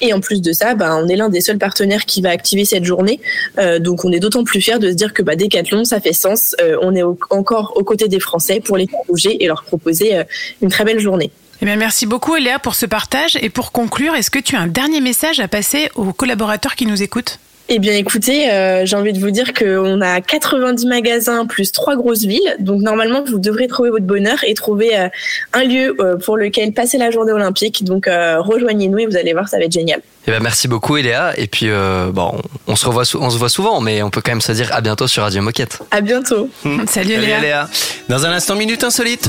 Et 0.00 0.12
en 0.12 0.20
plus 0.20 0.42
de 0.42 0.52
ça, 0.52 0.74
bah, 0.74 0.98
on 1.02 1.08
est 1.08 1.16
l'un 1.16 1.28
des 1.28 1.40
seuls 1.40 1.58
partenaires 1.58 2.04
qui 2.04 2.22
va 2.22 2.30
activer 2.30 2.64
cette 2.64 2.84
journée. 2.84 3.20
Euh, 3.58 3.78
donc 3.78 4.04
on 4.04 4.12
est 4.12 4.20
d'autant 4.20 4.44
plus 4.44 4.60
fiers 4.60 4.78
de 4.78 4.90
se 4.90 4.94
dire 4.94 5.14
que 5.14 5.22
bah, 5.22 5.36
Decathlon, 5.36 5.84
ça 5.84 6.00
fait 6.00 6.12
sens. 6.12 6.54
Euh, 6.60 6.76
on 6.82 6.94
est 6.94 7.02
encore 7.30 7.72
aux 7.76 7.84
côtés 7.84 8.08
des 8.08 8.20
Français 8.20 8.60
pour 8.60 8.76
les 8.76 8.88
bouger 9.08 9.42
et 9.42 9.46
leur 9.46 9.62
proposer 9.64 10.16
euh, 10.16 10.24
une 10.62 10.70
très 10.70 10.84
belle 10.84 11.00
journée. 11.00 11.30
Eh 11.62 11.64
bien, 11.64 11.76
merci 11.76 12.04
beaucoup, 12.04 12.34
Léa, 12.36 12.58
pour 12.58 12.74
ce 12.74 12.84
partage. 12.84 13.36
Et 13.40 13.48
pour 13.48 13.72
conclure, 13.72 14.14
est-ce 14.14 14.30
que 14.30 14.38
tu 14.38 14.56
as 14.56 14.60
un 14.60 14.66
dernier 14.66 15.00
message 15.00 15.40
à 15.40 15.48
passer 15.48 15.88
aux 15.94 16.12
collaborateurs 16.12 16.74
qui 16.74 16.84
nous 16.84 17.02
écoutent? 17.02 17.38
Eh 17.68 17.80
bien, 17.80 17.94
écoutez, 17.94 18.48
euh, 18.48 18.86
j'ai 18.86 18.94
envie 18.94 19.12
de 19.12 19.18
vous 19.18 19.32
dire 19.32 19.52
qu'on 19.52 20.00
a 20.00 20.20
90 20.20 20.86
magasins 20.86 21.46
plus 21.46 21.72
trois 21.72 21.96
grosses 21.96 22.22
villes. 22.22 22.56
Donc, 22.60 22.80
normalement, 22.80 23.24
vous 23.24 23.40
devrez 23.40 23.66
trouver 23.66 23.90
votre 23.90 24.04
bonheur 24.04 24.38
et 24.46 24.54
trouver 24.54 24.96
euh, 24.96 25.08
un 25.52 25.64
lieu 25.64 25.96
euh, 25.98 26.16
pour 26.16 26.36
lequel 26.36 26.72
passer 26.72 26.96
la 26.96 27.10
journée 27.10 27.32
olympique. 27.32 27.82
Donc, 27.82 28.06
euh, 28.06 28.40
rejoignez-nous 28.40 28.98
et 29.00 29.06
vous 29.06 29.16
allez 29.16 29.32
voir, 29.32 29.48
ça 29.48 29.58
va 29.58 29.64
être 29.64 29.72
génial. 29.72 30.00
Eh 30.28 30.30
ben, 30.30 30.40
merci 30.40 30.68
beaucoup, 30.68 30.96
Eléa. 30.96 31.32
Et 31.36 31.48
puis, 31.48 31.68
euh, 31.68 32.10
bon, 32.12 32.40
on 32.68 32.76
se, 32.76 32.86
revoit, 32.86 33.02
on 33.18 33.30
se 33.30 33.38
voit 33.38 33.48
souvent, 33.48 33.80
mais 33.80 34.00
on 34.02 34.10
peut 34.10 34.20
quand 34.24 34.32
même 34.32 34.40
se 34.40 34.52
dire 34.52 34.72
à 34.72 34.80
bientôt 34.80 35.08
sur 35.08 35.24
Radio 35.24 35.42
Moquette. 35.42 35.80
À 35.90 36.00
bientôt. 36.00 36.48
Salut, 36.86 37.16
Léa. 37.16 37.40
Léa. 37.40 37.68
Dans 38.08 38.24
un 38.26 38.30
instant, 38.30 38.54
minute 38.54 38.84
insolite. 38.84 39.28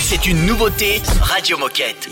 C'est 0.00 0.26
une 0.26 0.46
nouveauté 0.46 1.02
Radio 1.20 1.58
Moquette. 1.58 2.08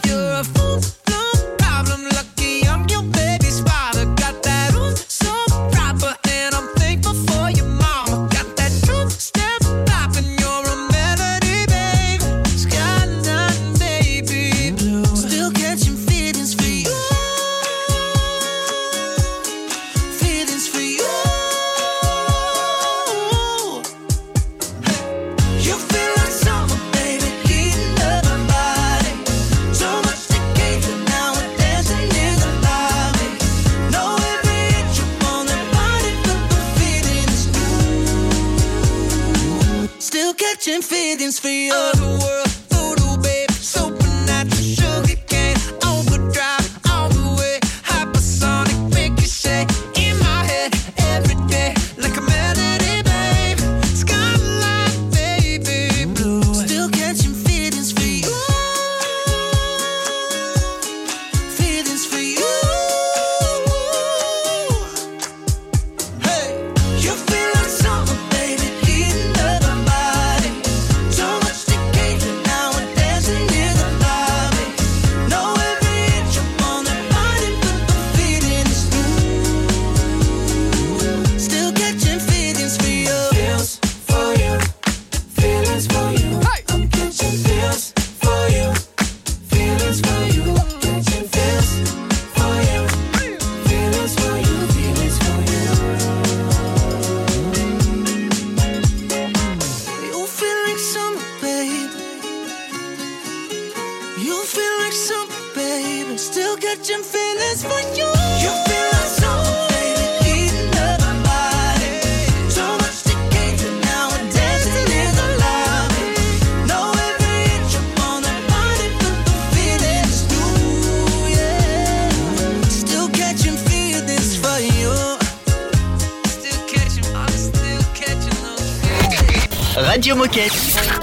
Catching 40.62 40.82
feelings 40.82 41.40
for 41.40 41.48
you. 41.48 41.72
Uh. 41.72 41.92
Other 41.94 42.18
world, 42.24 42.51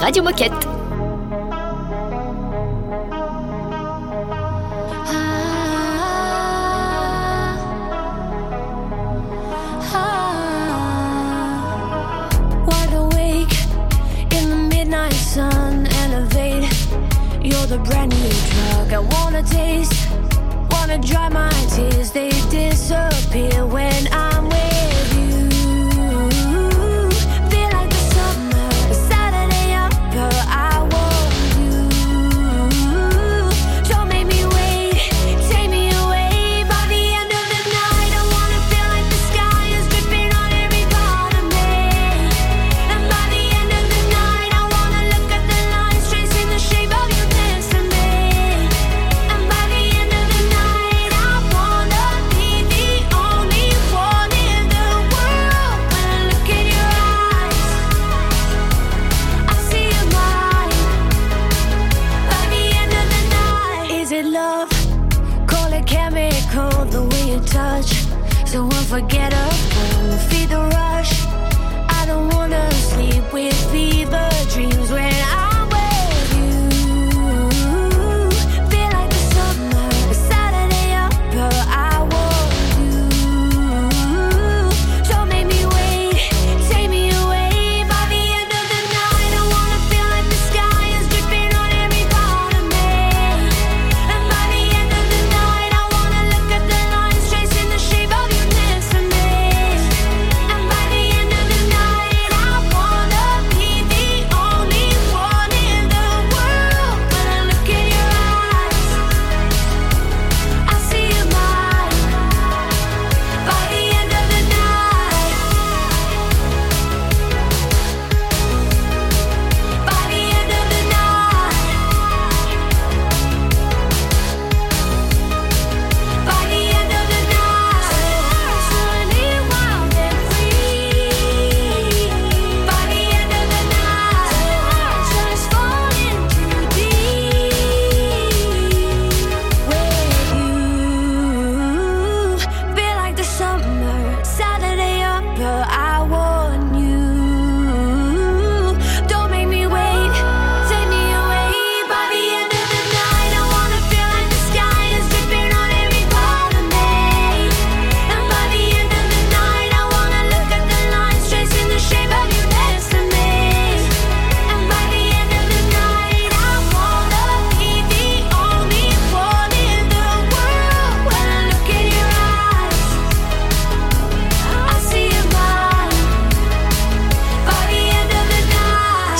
Radio 0.10 0.24
Moquette. 0.24 0.79
Love? 64.30 64.70
Call 65.48 65.74
it 65.74 65.86
chemical, 65.86 66.86
the 66.86 67.04
way 67.12 67.32
you 67.32 67.40
touch, 67.40 68.06
so 68.46 68.64
unforgettable. 68.64 70.18
Feed 70.30 70.50
the 70.50 70.62
rush. 70.74 70.99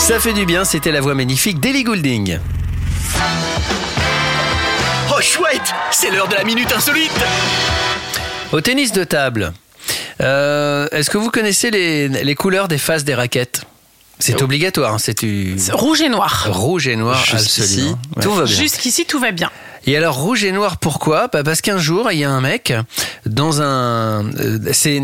Ça 0.10 0.20
fait 0.20 0.34
du 0.34 0.48
bien, 0.48 0.66
c'était 0.66 0.92
la 0.92 1.02
voix 1.02 1.14
magnifique 1.14 1.60
d'Ellie 1.60 1.84
Goulding. 1.84 2.40
Oh 5.16 5.22
chouette, 5.22 5.72
c'est 5.92 6.10
l'heure 6.10 6.28
de 6.28 6.34
la 6.34 6.44
minute 6.44 6.72
insolite. 6.76 7.12
Au 8.52 8.60
tennis 8.60 8.92
de 8.92 9.04
table, 9.04 9.54
euh, 10.22 10.88
est-ce 10.94 11.12
que 11.12 11.20
vous 11.20 11.30
connaissez 11.30 11.70
les, 11.70 12.08
les 12.08 12.34
couleurs 12.34 12.68
des 12.68 12.80
faces 12.80 13.04
des 13.04 13.14
raquettes? 13.14 13.62
C'est 14.20 14.42
obligatoire, 14.42 14.94
hein, 14.96 15.00
c'est 15.00 15.20
du 15.24 15.56
Rouge 15.72 16.02
et 16.02 16.10
noir. 16.10 16.48
rouge 16.52 16.88
et 16.88 16.96
noir 16.98 17.24
Jusqu'ici, 17.24 17.62
absolument. 17.62 18.00
Tout 18.22 18.34
va 18.34 18.44
bien. 18.44 18.54
Jusqu'ici, 18.56 19.06
tout 19.06 19.20
va 19.20 19.32
bien. 19.32 19.50
Et 19.88 19.96
alors 19.96 20.16
rouge 20.22 20.44
et 20.44 20.52
noir 20.52 20.76
pourquoi? 20.78 21.30
Bah 21.32 21.42
Parce 21.42 21.62
qu'un 21.62 21.78
jour 21.78 22.12
il 22.12 22.20
y 22.20 22.26
a 22.26 22.30
un 22.30 22.42
mec 22.42 22.74
dans 23.26 23.62
un 23.62 24.26
euh, 24.38 24.60
c'est 24.74 25.02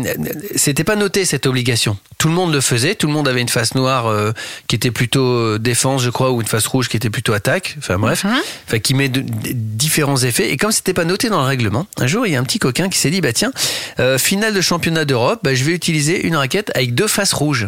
c'était 0.54 0.84
pas 0.84 0.96
noté 0.96 1.24
cette 1.24 1.46
obligation. 1.46 1.96
Tout 2.18 2.28
le 2.28 2.34
monde 2.34 2.52
le 2.52 2.60
faisait, 2.60 2.94
tout 2.94 3.06
le 3.06 3.12
monde 3.14 3.26
avait 3.26 3.40
une 3.40 3.48
face 3.48 3.74
noire 3.74 4.06
euh, 4.06 4.32
qui 4.68 4.76
était 4.76 4.90
plutôt 4.90 5.24
euh, 5.24 5.58
défense 5.58 6.02
je 6.02 6.10
crois 6.10 6.30
ou 6.30 6.42
une 6.42 6.46
face 6.46 6.66
rouge 6.66 6.88
qui 6.90 6.98
était 6.98 7.08
plutôt 7.08 7.32
attaque. 7.32 7.74
Enfin 7.78 7.98
bref, 7.98 8.26
enfin 8.68 8.78
qui 8.78 8.92
met 8.92 9.08
de- 9.08 9.22
de- 9.22 9.28
différents 9.54 10.18
effets 10.18 10.50
et 10.52 10.58
comme 10.58 10.72
c'était 10.72 10.94
pas 10.94 11.06
noté 11.06 11.30
dans 11.30 11.40
le 11.40 11.46
règlement, 11.46 11.86
un 11.96 12.06
jour 12.06 12.26
il 12.26 12.34
y 12.34 12.36
a 12.36 12.38
un 12.38 12.44
petit 12.44 12.58
coquin 12.58 12.90
qui 12.90 12.98
s'est 12.98 13.10
dit 13.10 13.22
bah 13.22 13.32
tiens 13.32 13.52
euh, 13.98 14.18
finale 14.18 14.52
de 14.52 14.60
championnat 14.60 15.06
d'Europe, 15.06 15.40
bah, 15.42 15.54
je 15.54 15.64
vais 15.64 15.72
utiliser 15.72 16.26
une 16.26 16.36
raquette 16.36 16.70
avec 16.74 16.94
deux 16.94 17.08
faces 17.08 17.32
rouges. 17.32 17.66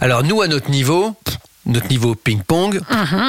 Alors 0.00 0.22
nous 0.22 0.42
à 0.42 0.48
notre 0.48 0.70
niveau 0.70 1.14
notre 1.66 1.88
niveau 1.88 2.14
ping-pong, 2.14 2.80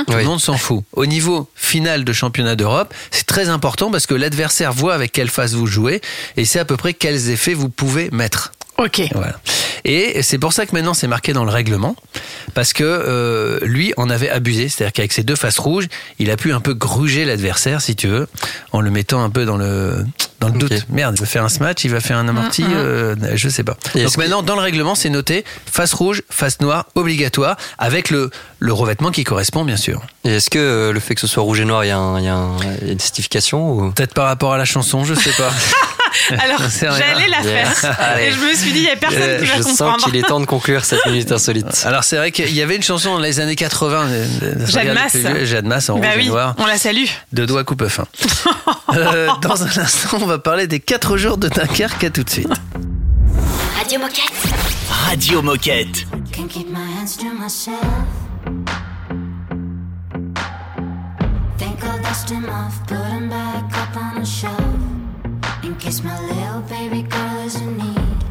tout 0.07 0.13
le 0.13 0.23
monde 0.23 0.39
s'en 0.39 0.57
fout. 0.57 0.83
Au 0.93 1.05
niveau 1.05 1.49
final 1.53 2.05
de 2.05 2.13
championnat 2.13 2.55
d'Europe, 2.55 2.93
c'est 3.11 3.27
très 3.27 3.49
important 3.49 3.91
parce 3.91 4.07
que 4.07 4.15
l'adversaire 4.15 4.71
voit 4.73 4.93
avec 4.93 5.11
quelle 5.11 5.29
face 5.29 5.53
vous 5.53 5.67
jouez 5.67 6.01
et 6.37 6.45
c'est 6.45 6.59
à 6.59 6.65
peu 6.65 6.77
près 6.77 6.93
quels 6.93 7.29
effets 7.29 7.53
vous 7.53 7.69
pouvez 7.69 8.09
mettre. 8.11 8.53
Ok. 8.77 9.01
Voilà. 9.13 9.39
Et 9.83 10.21
c'est 10.21 10.37
pour 10.37 10.53
ça 10.53 10.65
que 10.65 10.73
maintenant 10.73 10.93
c'est 10.93 11.07
marqué 11.07 11.33
dans 11.33 11.43
le 11.43 11.51
règlement, 11.51 11.95
parce 12.53 12.73
que 12.73 12.83
euh, 12.83 13.59
lui 13.63 13.93
en 13.97 14.09
avait 14.09 14.29
abusé, 14.29 14.69
c'est-à-dire 14.69 14.93
qu'avec 14.93 15.11
ses 15.11 15.23
deux 15.23 15.35
faces 15.35 15.59
rouges, 15.59 15.87
il 16.19 16.29
a 16.31 16.37
pu 16.37 16.53
un 16.53 16.59
peu 16.59 16.73
gruger 16.73 17.25
l'adversaire, 17.25 17.81
si 17.81 17.95
tu 17.95 18.07
veux, 18.07 18.27
en 18.71 18.81
le 18.81 18.91
mettant 18.91 19.23
un 19.23 19.29
peu 19.29 19.45
dans 19.45 19.57
le 19.57 20.05
dans 20.41 20.49
le 20.49 20.57
doute. 20.59 20.85
Merde, 20.89 21.15
il 21.17 21.21
va 21.21 21.25
faire 21.25 21.43
un 21.45 21.49
smash, 21.49 21.83
il 21.85 21.91
va 21.91 21.99
faire 22.01 22.17
un 22.17 22.27
amorti, 22.27 22.65
euh, 22.67 23.15
je 23.35 23.47
sais 23.47 23.63
pas. 23.63 23.77
Et 23.95 24.03
Donc 24.03 24.13
que- 24.15 24.19
maintenant 24.19 24.41
dans 24.43 24.55
le 24.55 24.61
règlement 24.61 24.95
c'est 24.95 25.09
noté 25.09 25.45
face 25.71 25.93
rouge, 25.93 26.23
face 26.29 26.59
noire 26.59 26.87
obligatoire, 26.95 27.55
avec 27.77 28.09
le 28.09 28.29
le 28.59 28.73
revêtement 28.73 29.11
qui 29.11 29.23
correspond 29.23 29.63
bien 29.63 29.77
sûr. 29.77 30.01
Et 30.25 30.35
est-ce 30.35 30.49
que 30.49 30.59
euh, 30.59 30.91
le 30.91 30.99
fait 30.99 31.15
que 31.15 31.21
ce 31.21 31.27
soit 31.27 31.43
rouge 31.43 31.59
et 31.61 31.65
noir, 31.65 31.83
il 31.85 31.87
y 31.87 31.91
y 31.91 31.93
a 31.93 32.47
une 32.85 32.99
justification 32.99 33.71
ou... 33.71 33.91
Peut-être 33.91 34.13
par 34.13 34.25
rapport 34.25 34.53
à 34.53 34.57
la 34.57 34.65
chanson, 34.65 35.03
je 35.05 35.13
sais 35.13 35.31
pas. 35.37 35.51
Alors, 36.39 36.61
j'allais 36.79 37.27
la 37.27 37.41
faire. 37.41 37.95
Allez. 37.99 38.25
Et 38.25 38.31
je 38.31 38.39
me 38.39 38.53
suis 38.53 38.71
dit, 38.71 38.79
il 38.79 38.83
n'y 38.85 38.89
a 38.89 38.95
personne 38.95 39.19
Euh, 39.21 39.39
qui 39.39 39.45
va 39.45 39.57
Je 39.57 39.61
sens 39.61 39.77
comprendre. 39.77 40.05
qu'il 40.05 40.15
est 40.17 40.21
temps 40.23 40.39
de 40.39 40.45
conclure 40.45 40.83
cette 40.85 41.05
minute 41.05 41.31
insolite. 41.37 41.83
Alors 41.85 42.03
c'est 42.03 42.17
vrai 42.17 42.31
qu'il 42.31 42.51
y 42.53 42.61
avait 42.61 42.75
une 42.75 42.83
chanson 42.83 43.13
dans 43.13 43.19
les 43.19 43.39
années 43.39 43.55
80. 43.55 44.05
euh, 44.07 44.25
euh, 44.43 44.65
Jeanne 44.67 44.89
regardez 44.89 44.93
Masse. 45.23 45.45
Jeanne 45.45 45.67
Masse 45.67 45.89
en 45.89 45.97
Bah 45.99 46.07
rouge 46.09 46.15
et 46.17 46.19
oui, 46.21 46.27
noir. 46.29 46.55
on 46.57 46.65
la 46.65 46.77
salue. 46.77 47.05
De 47.31 47.45
doigts 47.45 47.63
coupe 47.63 47.87
fin. 47.87 48.05
Euh, 48.93 49.29
dans 49.41 49.63
un 49.63 49.67
instant, 49.67 50.17
on 50.21 50.25
va 50.25 50.37
parler 50.37 50.67
des 50.67 50.81
4 50.81 51.15
jours 51.15 51.37
de 51.37 51.47
Dunkerque. 51.47 52.03
À 52.03 52.09
tout 52.09 52.23
de 52.23 52.29
suite. 52.29 52.49
Radio 53.77 53.99
Moquette. 53.99 54.33
Radio 55.07 55.41
Moquette. 55.41 56.05
Can't 56.33 56.47
keep 56.49 56.67
my 56.69 56.79
hands 56.99 57.15
to 57.17 57.25
myself. 57.33 57.79
Think 61.57 61.81
I'll 61.85 62.01
dust 62.01 62.29
him 62.29 62.45
off, 62.49 62.85
put 62.85 62.97
him 62.97 63.29
back 63.29 63.63
up 63.77 63.95
on 63.95 64.25
shelf. 64.25 64.51
and 65.71 65.79
kiss 65.79 66.03
my 66.03 66.19
little 66.27 66.61
baby 66.63 67.01
girl 67.03 67.37
as 67.47 67.55
a 67.55 67.65
need. 67.65 68.23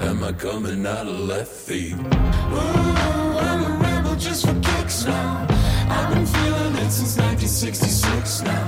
Am 0.00 0.24
I 0.24 0.32
coming 0.32 0.86
out 0.86 1.06
of 1.06 1.20
left 1.20 1.52
field? 1.52 2.00
Ooh, 2.00 3.38
I'm 3.48 3.64
a 3.70 3.78
rebel 3.82 4.16
just 4.16 4.46
for 4.46 4.58
kicks 4.60 5.04
now. 5.04 5.46
I've 5.90 6.14
been 6.14 6.26
feeling 6.26 6.74
it 6.76 6.90
since 6.90 7.18
1966 7.18 8.42
now. 8.42 8.66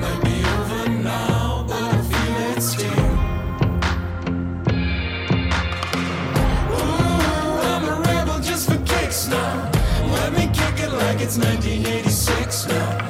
Might 0.00 0.20
be 0.24 0.36
over 0.56 0.88
now, 1.02 1.64
but 1.68 1.82
I 1.82 2.00
feel 2.10 2.36
it 2.52 2.62
still. 2.62 3.10
Ooh, 6.74 7.60
I'm 7.70 7.84
a 7.84 8.00
rebel 8.08 8.40
just 8.40 8.70
for 8.70 8.78
kicks 8.92 9.28
now. 9.28 9.70
Let 10.16 10.32
me 10.32 10.46
kick 10.60 10.76
it 10.84 10.92
like 10.92 11.20
it's 11.20 11.36
1986 11.36 12.68
now. 12.68 13.09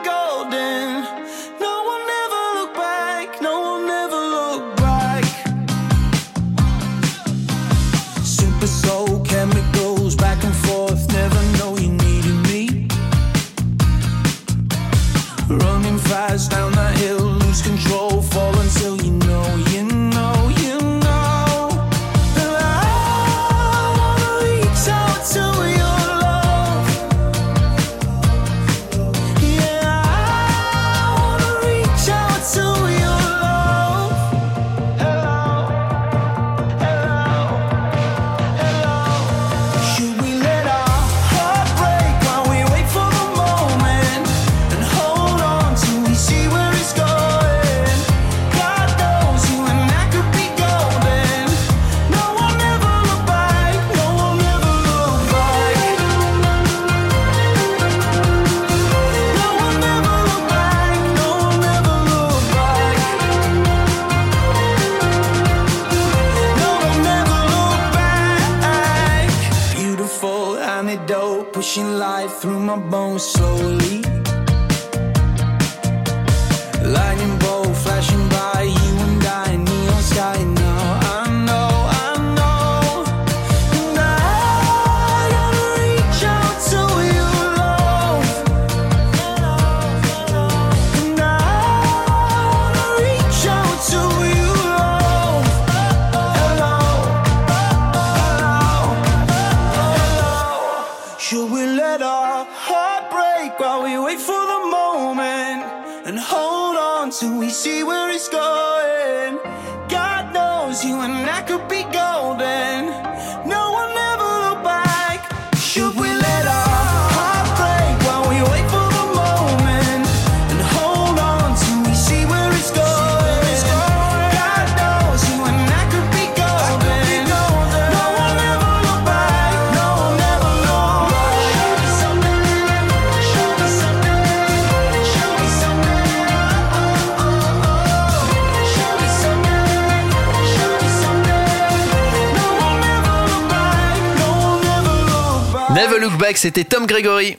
c'était 146.41 146.63
Tom 146.63 146.87
Gregory. 146.87 147.37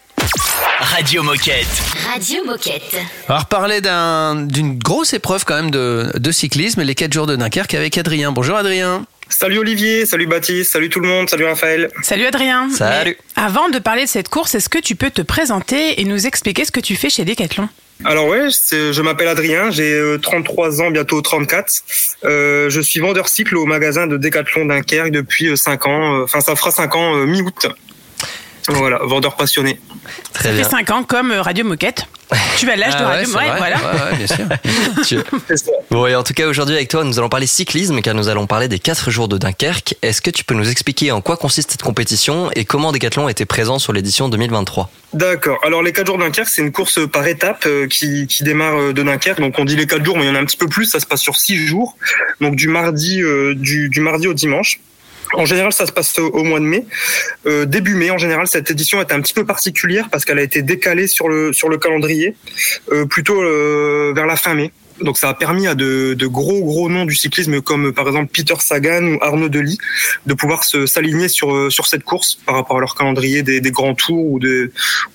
Radio 0.79 1.23
Moquette. 1.25 1.67
Radio 2.13 2.45
Moquette. 2.45 2.97
On 3.29 3.33
va 3.33 3.39
reparler 3.41 3.81
d'un- 3.81 4.37
d'une 4.47 4.79
grosse 4.79 5.13
épreuve 5.13 5.45
quand 5.45 5.57
même 5.57 5.71
de, 5.73 6.13
de 6.15 6.31
cyclisme, 6.31 6.83
les 6.83 6.95
4 6.95 7.13
jours 7.13 7.27
de 7.27 7.35
Dunkerque 7.35 7.75
avec 7.75 7.99
Adrien. 7.99 8.31
Bonjour 8.31 8.57
Adrien. 8.57 9.05
Salut 9.29 9.59
Olivier, 9.59 10.07
salut 10.07 10.27
Baptiste, 10.27 10.71
salut 10.73 10.89
tout 10.89 11.01
le 11.01 11.09
monde, 11.09 11.29
salut 11.29 11.47
Raphaël. 11.47 11.91
Salut 12.03 12.27
Adrien. 12.27 12.69
Salut. 12.71 13.17
Mais 13.37 13.43
avant 13.43 13.69
de 13.71 13.79
parler 13.81 14.05
de 14.05 14.09
cette 14.09 14.29
course, 14.29 14.55
est-ce 14.55 14.69
que 14.69 14.79
tu 14.79 14.95
peux 14.95 15.11
te 15.11 15.23
présenter 15.23 16.01
et 16.01 16.05
nous 16.05 16.27
expliquer 16.27 16.65
ce 16.65 16.71
que 16.71 16.81
tu 16.81 16.95
fais 16.95 17.11
chez 17.11 17.25
Decathlon? 17.25 17.69
Alors 18.05 18.27
ouais, 18.29 18.49
c'est- 18.51 18.93
je 18.93 19.03
m'appelle 19.03 19.29
Adrien, 19.29 19.71
j'ai 19.73 19.95
euh, 19.95 20.19
33 20.19 20.81
ans, 20.81 20.91
bientôt 20.93 21.21
34. 21.23 21.83
Euh, 22.25 22.71
je 22.71 22.81
suis 22.81 23.01
vendeur 23.01 23.29
cycle 23.29 23.57
au 23.57 23.65
magasin 23.65 24.07
de 24.07 24.17
Decathlon 24.17 24.67
Dunkerque 24.67 25.11
depuis 25.11 25.49
euh, 25.49 25.57
5 25.57 25.87
ans, 25.87 26.21
euh, 26.21 26.25
enfin 26.25 26.41
ça 26.41 26.55
fera 26.55 26.71
5 26.71 26.95
ans 26.95 27.17
euh, 27.17 27.27
mi-août. 27.27 27.67
Voilà, 28.69 28.99
vendeur 29.03 29.37
passionné. 29.37 29.81
Très 30.33 30.45
Ça 30.45 30.51
fait 30.51 30.61
bien. 30.61 30.69
5 30.69 30.91
ans 30.91 31.03
comme 31.05 31.31
euh, 31.33 31.43
Radio 31.43 31.65
Moquette. 31.65 32.07
Tu 32.57 32.71
as 32.71 32.77
l'âge 32.77 32.95
de 32.97 33.03
Ah 33.03 33.09
ouais, 33.09 33.17
Radio 33.17 33.35
ouais, 33.35 33.47
vrai. 33.49 33.59
voilà. 33.59 33.77
Ouais, 33.77 34.11
ouais, 34.13 34.17
bien 34.17 34.27
sûr. 34.27 34.47
Tu- 35.07 35.19
C'est 35.49 35.57
ça. 35.59 35.73
Bon, 35.91 36.07
et 36.07 36.15
en 36.15 36.23
tout 36.23 36.33
cas, 36.33 36.47
aujourd'hui, 36.47 36.75
avec 36.77 36.89
toi, 36.89 37.05
nous 37.05 37.19
allons 37.19 37.29
parler 37.29 37.47
cyclisme, 37.47 38.01
car 38.01 38.15
nous 38.15 38.29
allons 38.29 38.47
parler 38.47 38.69
des 38.69 38.79
4 38.79 39.11
jours 39.11 39.29
de 39.29 39.37
Dunkerque. 39.37 39.97
Est-ce 40.01 40.23
que 40.23 40.31
tu 40.31 40.45
peux 40.45 40.55
nous 40.55 40.71
expliquer 40.71 41.11
en 41.13 41.21
quoi 41.21 41.37
consiste 41.37 41.73
cette 41.73 41.83
compétition 41.83 42.51
et 42.55 42.65
comment 42.65 42.93
Decathlon 42.93 43.29
était 43.29 43.45
présent 43.45 43.79
sur 43.79 43.93
l'édition 43.93 44.29
2023 44.31 44.91
D'accord. 45.13 45.59
Alors 45.65 45.83
les 45.83 45.93
4 45.93 46.07
jours 46.07 46.17
de 46.19 46.23
Dunkerque, 46.23 46.49
c'est 46.49 46.63
une 46.63 46.73
course 46.73 47.01
par 47.13 47.27
étapes 47.27 47.65
euh, 47.67 47.87
qui, 47.87 48.27
qui 48.27 48.45
démarre 48.45 48.77
euh, 48.81 48.93
de 48.95 49.03
Dunkerque. 49.03 49.41
Donc 49.41 49.59
on 49.59 49.65
dit 49.67 49.77
les 49.77 49.87
4 49.87 50.03
jours, 50.05 50.17
mais 50.17 50.25
il 50.25 50.29
y 50.29 50.31
en 50.31 50.37
a 50.37 50.41
un 50.41 50.45
petit 50.47 50.57
peu 50.57 50.69
plus. 50.69 50.87
Ça 50.87 51.01
se 51.01 51.07
passe 51.07 51.21
sur 51.21 51.37
6 51.37 51.57
jours. 51.67 51.97
Donc 52.41 52.55
du 52.57 52.69
mardi, 52.69 53.21
euh, 53.23 53.55
du, 53.55 53.89
du 53.91 54.01
mardi 54.01 54.27
au 54.29 54.33
dimanche. 54.35 54.79
En 55.35 55.47
général, 55.47 55.73
ça 55.73 55.87
se 55.87 55.93
passe 55.93 56.19
au, 56.19 56.45
mois 56.45 56.61
de 56.61 56.65
mai. 56.65 56.85
Euh, 57.47 57.65
début 57.65 57.95
mai, 57.95 58.11
en 58.11 58.19
général, 58.19 58.47
cette 58.47 58.71
édition 58.71 59.01
est 59.01 59.13
un 59.13 59.21
petit 59.21 59.35
peu 59.35 59.45
particulière 59.45 60.09
parce 60.11 60.25
qu'elle 60.25 60.39
a 60.39 60.43
été 60.43 60.63
décalée 60.63 61.07
sur 61.07 61.29
le 61.29 61.53
sur 61.53 61.69
le 61.69 61.79
calendrier, 61.79 62.37
euh, 62.91 63.07
plutôt 63.07 63.43
euh, 63.43 64.13
vers 64.15 64.27
la 64.27 64.37
fin 64.37 64.55
mai. 64.55 64.73
Donc 65.01 65.17
ça 65.17 65.31
a 65.31 65.35
permis 65.35 65.67
à 65.67 65.75
de, 65.75 66.15
gros 66.27 66.63
gros 66.63 66.89
noms 66.89 67.07
du 67.07 67.15
cyclisme 67.15 67.61
comme 67.61 67.93
par 67.93 68.07
exemple 68.07 68.31
Peter 68.33 68.55
Sagan 68.61 69.05
ou 69.05 69.19
Arnaud 69.21 69.49
Delis 69.49 69.79
de 70.27 70.35
pouvoir 70.35 70.65
se 70.65 70.87
s'aligner 70.87 71.29
sur 71.29 71.73
sur 71.73 71.87
cette 71.87 72.05
course 72.05 72.39
par 72.47 72.55
rapport 72.55 72.77
à 72.77 72.81
leur 72.81 72.95
calendrier 72.95 73.43
des, 73.43 73.61
grands 73.73 73.95
tours 73.95 74.25
ou 74.25 74.39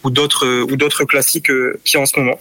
ou 0.04 0.10
d'autres 0.10 0.64
ou 0.64 0.76
d'autres 0.76 1.06
classiques 1.06 1.52
qui 1.86 1.96
en 1.96 2.06
ce 2.06 2.20
moment. 2.20 2.40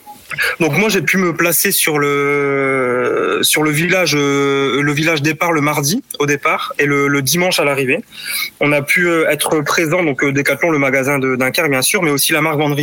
Donc 0.60 0.76
moi 0.76 0.88
j'ai 0.88 1.02
pu 1.02 1.18
me 1.18 1.34
placer 1.34 1.70
sur 1.70 1.98
le 1.98 3.40
sur 3.42 3.62
le 3.62 3.70
village 3.70 4.14
euh, 4.16 4.82
le 4.82 4.92
village 4.92 5.22
départ 5.22 5.52
le 5.52 5.60
mardi 5.60 6.02
au 6.18 6.26
départ 6.26 6.72
et 6.78 6.86
le, 6.86 7.22
dimanche 7.22 7.60
à 7.60 7.64
l'arrivée. 7.64 8.00
On 8.60 8.72
a 8.72 8.82
pu 8.82 9.08
euh, 9.08 9.28
être 9.30 9.60
présent 9.60 10.02
donc 10.02 10.22
euh, 10.24 10.32
Decathlon 10.32 10.70
le 10.70 10.78
magasin 10.78 11.18
de 11.18 11.36
Dunkerque 11.36 11.70
bien 11.70 11.82
sûr 11.82 12.02
mais 12.02 12.10
aussi 12.10 12.32
la 12.32 12.40
marque 12.40 12.58
Van. 12.58 12.74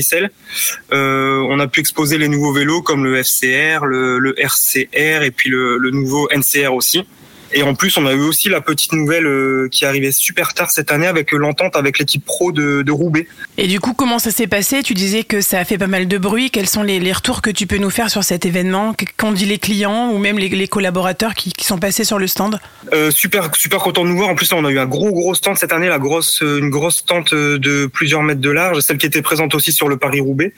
Euh, 0.92 1.46
on 1.50 1.60
a 1.60 1.68
pu 1.68 1.80
exposer 1.80 2.18
les 2.18 2.28
nouveaux 2.28 2.54
vélos 2.54 2.82
comme 2.82 3.04
le 3.04 3.22
FCR, 3.22 3.86
le, 3.86 4.34
RCR 4.38 5.24
et 5.24 5.32
puis 5.32 5.50
le 5.50 5.92
nouveau 5.92 6.28
NCR 6.34 6.74
aussi. 6.74 7.06
Et 7.54 7.64
en 7.64 7.76
plus, 7.76 7.98
on 7.98 8.06
a 8.06 8.14
eu 8.14 8.22
aussi 8.22 8.50
la 8.50 8.62
petite 8.62 8.94
nouvelle 8.94 9.26
euh, 9.28 9.68
qui 9.72 9.86
arrivait 9.86 10.12
super 10.12 10.54
tard 10.54 10.72
cette 10.72 10.92
année 10.92 11.08
avec 11.08 11.32
l'entente 11.32 11.76
avec 11.76 12.00
l'équipe 12.00 12.26
pro 12.26 12.52
de, 12.52 12.82
de 12.82 12.92
Roubaix. 12.92 13.28
Et 13.58 13.68
du 13.68 13.80
coup, 13.80 13.94
comment 13.94 14.20
ça 14.20 14.32
s'est 14.32 14.48
passé? 14.48 14.82
Tu 14.82 14.94
disais 14.94 15.24
que 15.24 15.42
ça 15.42 15.60
a 15.60 15.66
fait 15.66 15.78
pas 15.78 15.88
mal 15.88 16.08
de 16.08 16.18
bruit. 16.18 16.50
Quels 16.50 16.68
sont 16.68 16.84
les, 16.84 17.00
les 17.00 17.12
retours 17.14 17.42
que 17.42 17.50
tu 17.50 17.68
peux 17.68 17.78
nous 17.78 17.90
faire 17.90 18.10
sur 18.10 18.24
cet 18.24 18.46
événement? 18.46 18.96
Qu'ont 19.18 19.32
dit 19.32 19.46
les 19.46 19.60
clients 19.60 20.12
ou 20.12 20.18
même 20.18 20.40
les, 20.40 20.50
les 20.50 20.68
collaborateurs 20.68 21.36
qui, 21.36 21.52
qui 21.52 21.66
sont 21.66 21.78
passés 21.78 22.04
sur 22.04 22.20
le 22.20 22.28
stand? 22.28 22.60
Euh, 22.92 23.12
super 23.12 23.50
super 23.56 23.80
content 23.80 24.04
de 24.04 24.10
nous 24.10 24.18
voir. 24.18 24.30
En 24.30 24.36
plus, 24.36 24.52
on 24.54 24.66
a 24.66 24.72
eu 24.72 24.80
un 24.80 24.88
gros 24.88 25.12
gros 25.12 25.36
stand 25.36 25.58
cette 25.58 25.74
année, 25.74 25.88
la 25.88 26.00
grosse 26.00 26.42
euh, 26.42 26.60
une 26.60 26.70
grosse 26.70 27.06
tente 27.06 27.34
de 27.34 27.86
plusieurs 27.86 28.24
mètres 28.24 28.42
de 28.42 28.50
large, 28.50 28.80
celle 28.80 28.98
qui 28.98 29.06
était 29.06 29.22
présente 29.22 29.54
aussi 29.56 29.72
sur 29.72 29.88
le 29.88 29.98
Paris 29.98 30.22
Roubaix. 30.22 30.54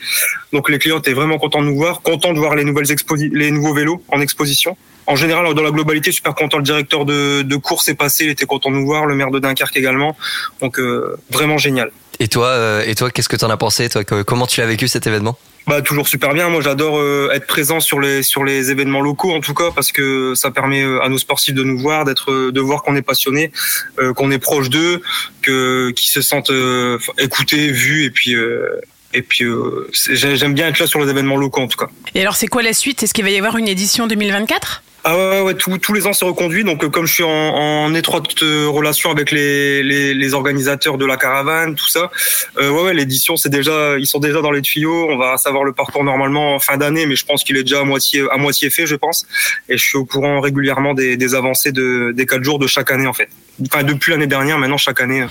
Donc 0.54 0.70
les 0.70 0.80
clients 0.80 1.00
étaient 1.00 1.14
vraiment 1.14 1.38
contents 1.38 1.62
de 1.62 1.68
nous 1.68 1.76
voir, 1.76 2.02
contents 2.02 2.34
de 2.34 2.40
voir 2.40 2.56
les 2.56 2.64
nouvelles 2.64 2.86
les 3.34 3.52
nouveaux 3.52 3.74
vélos 3.74 4.04
en 4.10 4.22
exposition. 4.22 4.78
En 5.08 5.16
général, 5.16 5.54
dans 5.54 5.62
la 5.64 5.72
globalité, 5.72 6.12
super 6.12 6.34
content. 6.34 6.58
Le 6.58 6.64
directeur 6.64 7.06
de, 7.06 7.42
de 7.44 7.56
course 7.58 7.88
est 7.90 7.96
passé, 7.96 8.26
il 8.26 8.32
était 8.32 8.46
content 8.46 8.72
de 8.72 8.76
nous 8.76 8.86
voir, 8.86 9.06
le 9.06 9.16
maire 9.16 9.30
de 9.32 9.40
Dunkerque 9.40 9.78
également. 9.78 10.18
Donc 10.62 10.80
euh, 10.80 11.16
vraiment 11.30 11.58
génial. 11.58 11.92
Et 12.20 12.28
toi, 12.28 12.48
euh, 12.48 12.84
et 12.88 12.96
toi, 12.96 13.12
qu'est-ce 13.12 13.30
que 13.30 13.36
t'en 13.36 13.50
as 13.50 13.58
pensé 13.58 13.88
toi? 13.90 14.04
Que- 14.04 14.24
Comment 14.24 14.48
tu 14.48 14.62
as 14.62 14.66
vécu 14.66 14.88
cet 14.88 15.06
événement? 15.06 15.38
Bah 15.68 15.82
toujours 15.82 16.08
super 16.08 16.34
bien. 16.34 16.48
Moi 16.50 16.62
j'adore 16.62 16.98
euh, 17.00 17.30
être 17.34 17.48
présent 17.48 17.80
sur 17.80 18.00
les 18.00 18.22
sur 18.22 18.44
les 18.44 18.70
événements 18.70 19.02
locaux 19.02 19.34
en 19.34 19.40
tout 19.42 19.56
cas 19.56 19.72
parce 19.74 19.92
que 19.92 20.34
ça 20.36 20.52
permet 20.52 20.84
euh, 20.84 21.02
à 21.04 21.10
nos 21.10 21.18
sportifs 21.18 21.56
de 21.56 21.64
nous 21.64 21.80
voir, 21.80 22.06
d'être 22.06 22.32
euh, 22.32 22.52
de 22.52 22.62
voir 22.62 22.84
qu'on 22.84 22.96
est 22.96 23.02
passionné, 23.02 23.52
euh, 24.00 24.14
qu'on 24.14 24.30
est 24.30 24.38
proche 24.38 24.70
d'eux, 24.70 25.02
que 25.42 25.90
qu'ils 25.92 26.10
se 26.12 26.22
sentent 26.22 26.52
euh, 26.52 27.00
écoutés, 27.18 27.70
vus 27.72 28.06
et 28.06 28.12
puis 28.12 28.36
euh, 28.36 28.80
et 29.16 29.24
puis 29.24 29.44
euh, 29.44 29.90
j'aime 30.12 30.54
bien 30.54 30.68
être 30.68 30.78
là 30.80 30.86
sur 30.88 31.00
les 31.04 31.10
événements 31.10 31.38
locaux 31.38 31.62
en 31.62 31.68
tout 31.68 31.78
cas. 31.80 31.90
Et 32.14 32.22
alors, 32.22 32.36
c'est 32.36 32.48
quoi 32.48 32.62
la 32.62 32.74
suite? 32.74 33.02
Est-ce 33.02 33.14
qu'il 33.14 33.24
va 33.24 33.32
y 33.32 33.38
avoir 33.38 33.58
une 33.58 33.68
édition 33.68 34.06
2024 34.08 34.84
Ah 35.08 35.16
ouais, 35.16 35.42
ouais, 35.42 35.54
tous- 35.54 35.78
tous 35.78 35.94
les 35.94 36.08
ans 36.08 36.14
c'est 36.14 36.26
reconduit. 36.26 36.64
Donc 36.64 36.84
euh, 36.84 36.90
comme 36.90 37.06
je 37.06 37.14
suis 37.14 37.24
en, 37.24 37.30
en 37.30 37.94
étroite 37.94 38.42
euh, 38.42 38.68
relation 38.68 39.12
avec 39.12 39.30
les, 39.30 39.84
les, 39.84 40.16
les 40.16 40.34
organisateurs 40.34 40.98
de 40.98 41.06
la 41.06 41.16
caravane, 41.16 41.76
tout 41.76 41.88
ça, 41.88 42.10
euh, 42.58 42.72
ouais, 42.72 42.82
ouais, 42.86 42.94
l'édition 42.96 43.38
c'est 43.38 43.50
déjà, 43.50 44.00
ils 44.00 44.08
sont 44.08 44.18
déjà 44.18 44.42
dans 44.42 44.50
les 44.50 44.64
tuyaux. 44.64 45.08
On 45.12 45.18
va 45.18 45.38
savoir 45.38 45.64
le 45.64 45.74
parcours 45.74 46.04
normalement 46.04 46.56
en 46.56 46.60
fin 46.60 46.78
d'année, 46.78 47.06
mais 47.06 47.16
je 47.16 47.24
pense 47.24 47.44
qu'il 47.44 47.56
est 47.56 47.62
déjà 47.62 47.82
à 47.82 47.84
moitié 47.84 48.24
à 48.32 48.38
moitié 48.38 48.72
fait, 48.72 48.88
je 48.88 48.96
pense. 48.96 49.28
Et 49.70 49.78
je 49.78 49.84
suis 49.88 49.98
au 49.98 50.06
courant 50.06 50.40
régulièrement 50.42 50.96
des, 50.96 51.18
des 51.18 51.36
avancées 51.36 51.72
de, 51.72 52.12
des 52.12 52.26
quatre 52.26 52.44
jours 52.44 52.58
de 52.58 52.66
chaque 52.66 52.90
année 52.90 53.06
en 53.06 53.14
fait. 53.14 53.30
Enfin 53.68 53.84
depuis 53.84 54.12
l'année 54.12 54.28
dernière, 54.28 54.58
maintenant 54.58 54.78
chaque 54.78 55.00
année 55.00 55.22
euh, 55.22 55.28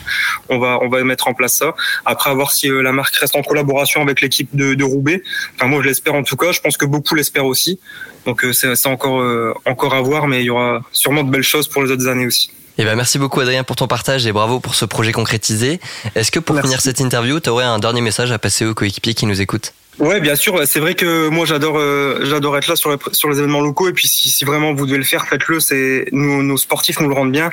on 0.49 0.59
va 0.59 0.79
on 0.83 0.89
va 0.89 1.03
mettre 1.05 1.29
en 1.29 1.35
place 1.35 1.55
ça. 1.55 1.75
Après 2.05 2.31
à 2.31 2.35
voir 2.35 2.53
si 2.53 2.71
euh, 2.71 2.83
la 2.83 2.93
marque 2.93 3.15
reste 3.17 3.37
en 3.37 3.43
collaboration 3.43 4.01
avec 4.03 4.21
l'équipe 4.21 4.49
de, 4.55 4.75
de 4.75 4.85
Roubaix. 4.85 5.23
Enfin 5.57 5.67
moi 5.67 5.81
je 5.83 5.89
l'espère 5.89 6.15
en 6.15 6.23
tout 6.23 6.37
cas. 6.37 6.53
Je 6.53 6.61
pense 6.61 6.77
que 6.77 6.87
beaucoup 6.87 7.15
l'espèrent 7.15 7.47
aussi. 7.47 7.79
Donc 8.27 8.45
euh, 8.45 8.53
c'est 8.53 8.87
encore 8.87 9.21
euh, 9.21 9.53
encore 9.67 9.95
à 9.95 10.01
voir, 10.01 10.27
mais 10.27 10.41
il 10.41 10.47
y 10.47 10.51
aura 10.51 10.83
sûrement 10.93 11.23
de 11.23 11.31
belles 11.31 11.43
choses 11.43 11.69
pour 11.69 11.83
les 11.83 11.91
autres 11.91 12.09
années 12.09 12.27
aussi. 12.27 12.51
Eh 12.77 12.85
ben, 12.85 12.97
merci 12.97 13.19
beaucoup 13.19 13.39
Adrien 13.41 13.63
pour 13.63 13.77
ton 13.77 13.87
partage 13.87 14.27
et 14.27 14.33
bravo 14.33 14.59
pour 14.59 14.75
ce 14.75 14.85
projet 14.85 15.13
concrétisé. 15.13 15.79
Est-ce 16.17 16.33
que 16.33 16.41
pour 16.41 16.57
Merci. 16.57 16.69
finir 16.69 16.81
cette 16.81 16.99
interview, 17.01 17.39
tu 17.39 17.49
aurais 17.49 17.65
un 17.65 17.79
dernier 17.79 18.01
message 18.01 18.33
à 18.33 18.39
passer 18.39 18.65
aux 18.67 18.75
coéquipiers 18.75 19.15
qui 19.15 19.27
nous 19.27 19.41
écoutent? 19.41 19.73
Ouais, 20.01 20.21
bien 20.21 20.35
sûr. 20.35 20.67
C'est 20.67 20.81
vrai 20.81 20.95
que 20.95 21.29
moi 21.29 21.47
j'adore 21.47 21.79
euh, 21.79 22.19
j'adore 22.25 22.57
être 22.59 22.67
là 22.67 22.75
sur 22.75 22.91
les, 22.91 22.97
sur 23.13 23.29
les 23.31 23.39
événements 23.39 23.61
locaux 23.61 23.89
et 23.89 23.93
puis 23.93 24.09
si, 24.09 24.29
si 24.29 24.45
vraiment 24.45 24.75
vous 24.75 24.87
devez 24.87 24.99
le 24.99 25.05
faire, 25.05 25.27
faites-le. 25.27 25.61
C'est 25.61 26.07
nous, 26.11 26.43
nos 26.43 26.57
sportifs 26.57 26.99
nous 26.99 27.09
le 27.09 27.15
rendent 27.15 27.31
bien 27.31 27.51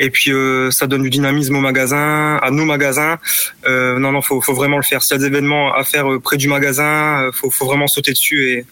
et 0.00 0.10
puis 0.10 0.32
euh, 0.32 0.70
ça 0.72 0.88
donne 0.88 1.02
du 1.02 1.10
dynamisme 1.10 1.54
au 1.54 1.60
magasin, 1.60 2.36
à 2.42 2.50
nos 2.50 2.64
magasins. 2.64 3.18
Euh, 3.66 3.98
non 3.98 4.10
non, 4.10 4.22
faut 4.22 4.40
faut 4.40 4.54
vraiment 4.54 4.76
le 4.76 4.82
faire. 4.82 5.02
S'il 5.02 5.12
y 5.12 5.14
a 5.16 5.18
des 5.18 5.26
événements 5.26 5.72
à 5.72 5.84
faire 5.84 6.12
euh, 6.12 6.18
près 6.18 6.36
du 6.36 6.48
magasin, 6.48 7.26
euh, 7.26 7.32
faut 7.32 7.50
faut 7.50 7.66
vraiment 7.66 7.86
sauter 7.86 8.12
dessus 8.12 8.50
et 8.50 8.66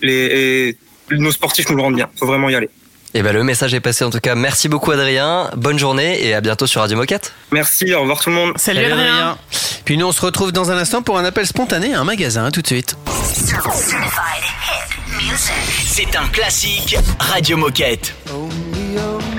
les 0.00 0.76
et 1.10 1.16
nos 1.16 1.32
sportifs 1.32 1.68
nous 1.70 1.76
le 1.76 1.82
rendent 1.82 1.96
bien. 1.96 2.08
Faut 2.16 2.26
vraiment 2.26 2.48
y 2.48 2.54
aller. 2.54 2.70
Eh 3.14 3.22
ben, 3.22 3.32
le 3.32 3.42
message 3.42 3.74
est 3.74 3.80
passé 3.80 4.04
en 4.04 4.10
tout 4.10 4.20
cas. 4.20 4.34
Merci 4.34 4.68
beaucoup 4.68 4.90
Adrien. 4.90 5.50
Bonne 5.56 5.78
journée 5.78 6.24
et 6.26 6.34
à 6.34 6.40
bientôt 6.40 6.66
sur 6.66 6.82
Radio 6.82 6.96
Moquette. 6.96 7.32
Merci. 7.50 7.94
Au 7.94 8.00
revoir 8.00 8.20
tout 8.20 8.30
le 8.30 8.36
monde. 8.36 8.52
Salut, 8.56 8.84
Adrien. 8.84 9.38
Puis 9.84 9.96
nous, 9.96 10.06
on 10.06 10.12
se 10.12 10.20
retrouve 10.20 10.52
dans 10.52 10.70
un 10.70 10.76
instant 10.76 11.02
pour 11.02 11.18
un 11.18 11.24
appel 11.24 11.46
spontané 11.46 11.94
à 11.94 12.00
un 12.00 12.04
magasin. 12.04 12.44
À 12.44 12.50
tout 12.50 12.62
de 12.62 12.66
suite. 12.66 12.96
C'est 15.86 16.16
un 16.16 16.28
classique 16.28 16.96
Radio 17.18 17.56
Moquette. 17.56 18.14
Feel 18.88 19.37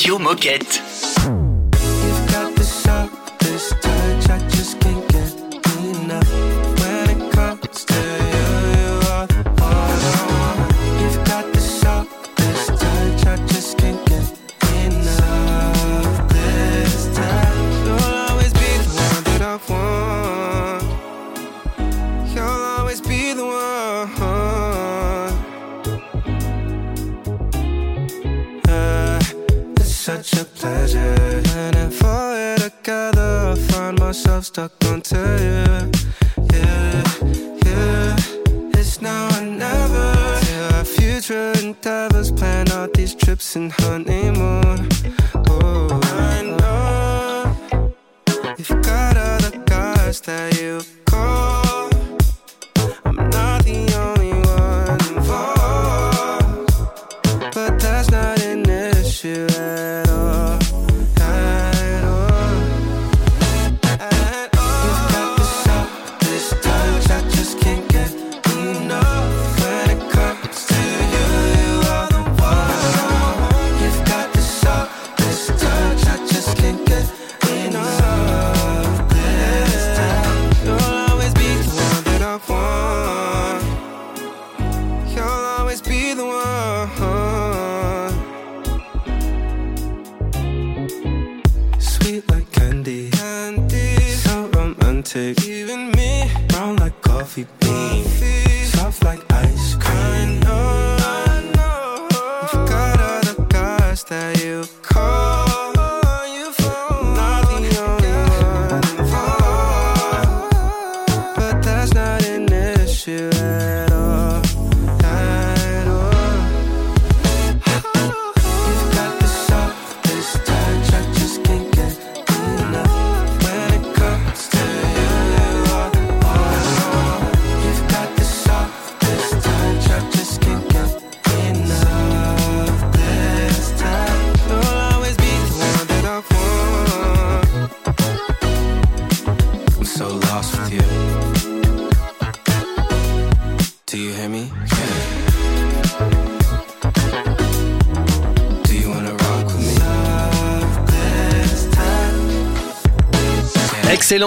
Radio 0.00 0.18
Moquette. 0.18 0.89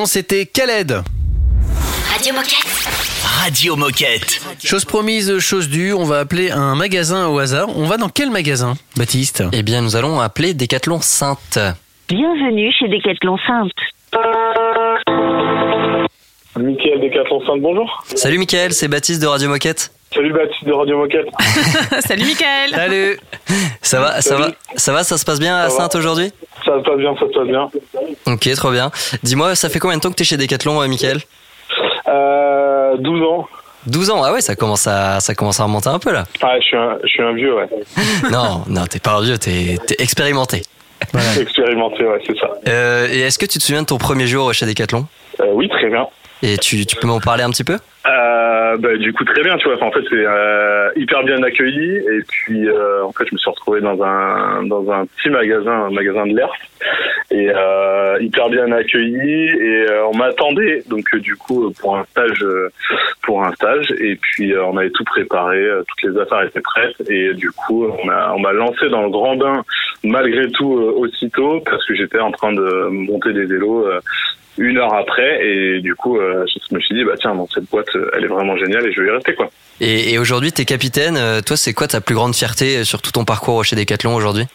C'était 0.05 0.45
Khaled. 0.45 1.03
Radio 2.11 2.33
Moquette. 2.33 2.65
Radio 3.41 3.75
Moquette. 3.75 4.41
Chose 4.63 4.85
promise, 4.85 5.37
chose 5.39 5.69
due, 5.69 5.93
on 5.93 6.03
va 6.03 6.19
appeler 6.19 6.51
un 6.51 6.75
magasin 6.75 7.27
au 7.27 7.37
hasard. 7.39 7.67
On 7.77 7.85
va 7.85 7.97
dans 7.97 8.09
quel 8.09 8.31
magasin, 8.31 8.73
Baptiste? 8.97 9.43
Eh 9.51 9.61
bien, 9.61 9.81
nous 9.81 9.95
allons 9.95 10.19
appeler 10.19 10.53
Décathlon 10.53 10.99
Sainte. 11.01 11.59
Bienvenue 12.09 12.71
chez 12.77 12.87
Decathlon 12.87 13.37
Sainte. 13.45 13.71
Michael 16.57 17.01
Decathlon 17.01 17.45
5, 17.45 17.61
bonjour. 17.61 18.03
Salut 18.15 18.37
Mickaël, 18.37 18.73
c'est 18.73 18.87
Baptiste 18.87 19.21
de 19.21 19.27
Radio 19.27 19.49
Moquette. 19.49 19.91
Salut 20.13 20.33
Baptiste 20.33 20.65
de 20.65 20.73
Radio 20.73 20.97
Moquette. 20.97 21.27
Salut 22.05 22.25
Mickaël 22.25 22.71
Salut 22.71 23.19
Ça 23.81 23.99
va, 23.99 24.21
ça 24.21 24.37
va, 24.37 24.51
ça 24.75 24.93
va, 24.93 25.03
ça 25.03 25.17
se 25.17 25.25
passe 25.25 25.39
bien 25.39 25.55
à 25.57 25.69
Ça. 25.69 25.77
Sainte 25.77 25.95
aujourd'hui? 25.95 26.31
Ça 26.65 26.77
se 26.79 26.83
passe 26.83 26.97
bien, 26.97 27.13
ça 27.15 27.25
se 27.27 27.33
passe 27.37 27.47
bien. 27.47 27.69
Ok, 28.27 28.49
trop 28.55 28.71
bien. 28.71 28.91
Dis-moi, 29.23 29.55
ça 29.55 29.69
fait 29.69 29.79
combien 29.79 29.97
de 29.97 30.01
temps 30.01 30.09
que 30.09 30.15
t'es 30.15 30.23
chez 30.23 30.37
Decathlon, 30.37 30.81
euh, 30.81 30.87
Mickaël 30.87 31.19
Euh, 32.07 32.95
12 32.97 33.21
ans. 33.23 33.47
12 33.87 34.09
ans, 34.11 34.23
ah 34.23 34.31
ouais, 34.31 34.39
ça 34.41 34.55
commence 34.55 34.87
à, 34.87 35.19
ça 35.19 35.35
commence 35.35 35.59
à 35.59 35.63
remonter 35.63 35.89
un 35.89 35.99
peu 35.99 36.13
là. 36.13 36.23
Ah, 36.41 36.55
je 36.59 36.63
suis 36.65 36.77
un, 36.77 36.97
je 37.03 37.07
suis 37.09 37.21
un 37.21 37.33
vieux, 37.33 37.53
ouais. 37.55 37.67
non, 38.31 38.63
non, 38.67 38.85
t'es 38.85 38.99
pas 38.99 39.11
un 39.15 39.21
vieux, 39.21 39.37
t'es 39.37 39.77
t'es 39.85 39.95
expérimenté. 39.99 40.61
Expérimenté, 41.37 42.05
ouais, 42.05 42.21
c'est 42.25 42.37
ça. 42.39 42.47
Euh, 42.69 43.09
et 43.11 43.19
est-ce 43.21 43.37
que 43.37 43.45
tu 43.45 43.59
te 43.59 43.63
souviens 43.63 43.81
de 43.81 43.87
ton 43.87 43.97
premier 43.97 44.25
jour 44.25 44.53
chez 44.53 44.65
Decathlon? 44.65 45.05
Euh, 45.41 45.47
oui, 45.51 45.67
très 45.67 45.89
bien. 45.89 46.07
Et 46.41 46.57
tu, 46.57 46.85
tu 46.85 46.95
peux 46.95 47.07
m'en 47.07 47.19
parler 47.19 47.43
un 47.43 47.49
petit 47.49 47.65
peu? 47.65 47.77
Bah, 48.79 48.95
du 48.97 49.13
coup, 49.13 49.23
très 49.25 49.43
bien, 49.43 49.57
tu 49.57 49.67
vois. 49.67 49.81
En 49.83 49.91
fait, 49.91 50.03
c'est 50.09 50.25
euh, 50.25 50.89
hyper 50.95 51.23
bien 51.23 51.41
accueilli. 51.43 51.97
Et 51.97 52.21
puis, 52.27 52.67
euh, 52.67 53.03
en 53.03 53.11
fait, 53.11 53.25
je 53.27 53.33
me 53.33 53.37
suis 53.37 53.49
retrouvé 53.49 53.81
dans 53.81 54.01
un 54.01 54.63
dans 54.63 54.89
un 54.91 55.05
petit 55.05 55.29
magasin, 55.29 55.85
un 55.85 55.91
magasin 55.91 56.25
de 56.25 56.35
l'ERF, 56.35 56.51
et 57.31 57.49
euh, 57.49 58.17
hyper 58.21 58.49
bien 58.49 58.71
accueilli. 58.71 59.49
Et 59.49 59.85
on 60.11 60.15
m'attendait, 60.15 60.83
donc 60.87 61.03
du 61.17 61.35
coup, 61.35 61.71
pour 61.79 61.97
un 61.97 62.05
stage, 62.05 62.45
pour 63.23 63.43
un 63.43 63.51
stage. 63.53 63.91
Et 63.99 64.15
puis, 64.15 64.53
on 64.57 64.77
avait 64.77 64.91
tout 64.91 65.03
préparé, 65.03 65.67
toutes 65.87 66.11
les 66.11 66.19
affaires 66.19 66.43
étaient 66.43 66.61
prêtes. 66.61 67.09
Et 67.09 67.33
du 67.33 67.51
coup, 67.51 67.85
on 67.85 68.05
m'a 68.05 68.33
on 68.35 68.41
lancé 68.53 68.89
dans 68.89 69.03
le 69.03 69.09
grand 69.09 69.35
bain, 69.35 69.63
malgré 70.03 70.49
tout, 70.51 70.71
aussitôt, 70.73 71.61
parce 71.65 71.85
que 71.85 71.95
j'étais 71.95 72.19
en 72.19 72.31
train 72.31 72.53
de 72.53 72.87
monter 72.89 73.33
des 73.33 73.45
vélos. 73.45 73.87
Euh, 74.59 74.63
une 74.63 74.77
heure 74.77 74.93
après 74.93 75.45
et 75.45 75.79
du 75.81 75.95
coup 75.95 76.17
euh, 76.17 76.45
je 76.69 76.75
me 76.75 76.79
suis 76.79 76.95
dit 76.95 77.03
bah 77.03 77.13
tiens 77.19 77.33
bon, 77.35 77.47
cette 77.53 77.69
boîte 77.69 77.87
euh, 77.95 78.09
elle 78.15 78.23
est 78.25 78.27
vraiment 78.27 78.55
géniale 78.57 78.85
et 78.87 78.91
je 78.93 79.01
vais 79.01 79.07
y 79.07 79.11
rester 79.11 79.33
quoi 79.35 79.49
Et, 79.81 80.13
et 80.13 80.19
aujourd'hui, 80.19 80.51
t'es 80.51 80.65
capitaine. 80.65 81.17
euh, 81.17 81.41
Toi, 81.41 81.57
c'est 81.57 81.73
quoi 81.73 81.87
ta 81.87 81.99
plus 82.01 82.15
grande 82.15 82.35
fierté 82.35 82.83
sur 82.83 83.01
tout 83.01 83.11
ton 83.11 83.25
parcours 83.25 83.63
chez 83.65 83.75
Decathlon 83.75 84.15
aujourd'hui? 84.15 84.45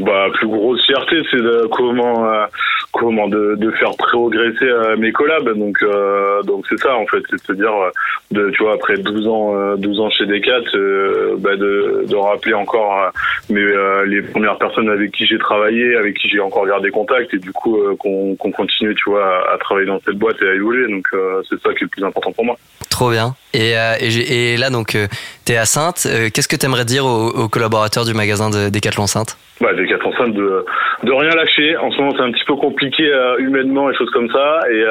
Bah 0.00 0.26
plus 0.34 0.48
grosse 0.48 0.84
fierté 0.86 1.16
c'est 1.30 1.36
de 1.36 1.68
comment 1.70 2.24
euh, 2.26 2.46
comment 2.94 3.28
de, 3.28 3.56
de 3.56 3.70
faire 3.72 3.94
progresser 3.96 4.64
euh, 4.64 4.96
mes 4.96 5.12
collabs. 5.12 5.48
Donc 5.56 5.76
euh, 5.82 6.42
donc 6.42 6.64
c'est 6.68 6.78
ça 6.78 6.96
en 6.96 7.06
fait. 7.06 7.22
C'est 7.28 7.36
de 7.36 7.42
se 7.42 7.52
dire 7.52 7.72
euh, 7.72 7.90
de 8.30 8.50
tu 8.50 8.62
vois 8.62 8.74
après 8.74 8.96
12 8.96 9.28
ans 9.28 9.54
euh, 9.54 9.76
12 9.76 10.00
ans 10.00 10.10
chez 10.10 10.26
Decat 10.26 10.62
euh, 10.74 11.34
bah, 11.38 11.56
de, 11.56 12.04
de 12.08 12.16
rappeler 12.16 12.54
encore 12.54 13.02
euh, 13.02 13.10
mes 13.50 13.60
euh, 13.60 14.06
les 14.06 14.22
premières 14.22 14.58
personnes 14.58 14.88
avec 14.88 15.12
qui 15.12 15.26
j'ai 15.26 15.38
travaillé 15.38 15.96
avec 15.96 16.16
qui 16.16 16.28
j'ai 16.28 16.40
encore 16.40 16.66
gardé 16.66 16.90
contact 16.90 17.34
et 17.34 17.38
du 17.38 17.52
coup 17.52 17.78
euh, 17.78 17.96
qu'on 17.98 18.36
qu'on 18.36 18.52
continue 18.52 18.94
tu 18.94 19.10
vois 19.10 19.24
à, 19.24 19.54
à 19.54 19.58
travailler 19.58 19.86
dans 19.86 20.00
cette 20.00 20.16
boîte 20.16 20.40
et 20.42 20.48
à 20.48 20.54
évoluer. 20.54 20.88
Donc 20.90 21.06
euh, 21.12 21.42
c'est 21.48 21.60
ça 21.60 21.70
qui 21.70 21.78
est 21.78 21.82
le 21.82 21.88
plus 21.88 22.04
important 22.04 22.32
pour 22.32 22.44
moi. 22.44 22.56
Trop 22.90 23.10
bien. 23.10 23.34
Et, 23.54 23.78
euh, 23.78 23.94
et, 24.00 24.54
et 24.54 24.56
là, 24.56 24.68
donc, 24.68 24.96
euh, 24.96 25.06
t'es 25.44 25.56
à 25.56 25.64
Sainte. 25.64 26.06
Euh, 26.06 26.28
Qu'est-ce 26.34 26.48
que 26.48 26.56
t'aimerais 26.56 26.84
dire 26.84 27.06
aux, 27.06 27.48
collaborateurs 27.48 28.04
du 28.04 28.12
magasin 28.12 28.50
de 28.50 28.68
Décathlon 28.68 29.06
Sainte? 29.06 29.36
Bah, 29.60 29.72
des 29.72 29.86
quatre 29.86 30.04
enceintes 30.04 30.34
de, 30.34 30.64
de 31.04 31.12
rien 31.12 31.30
lâcher. 31.30 31.76
En 31.76 31.92
ce 31.92 31.98
moment, 31.98 32.12
c'est 32.16 32.24
un 32.24 32.32
petit 32.32 32.44
peu 32.44 32.56
compliqué 32.56 33.04
euh, 33.04 33.38
humainement 33.38 33.88
et 33.88 33.94
choses 33.94 34.10
comme 34.10 34.28
ça. 34.30 34.60
Et 34.72 34.84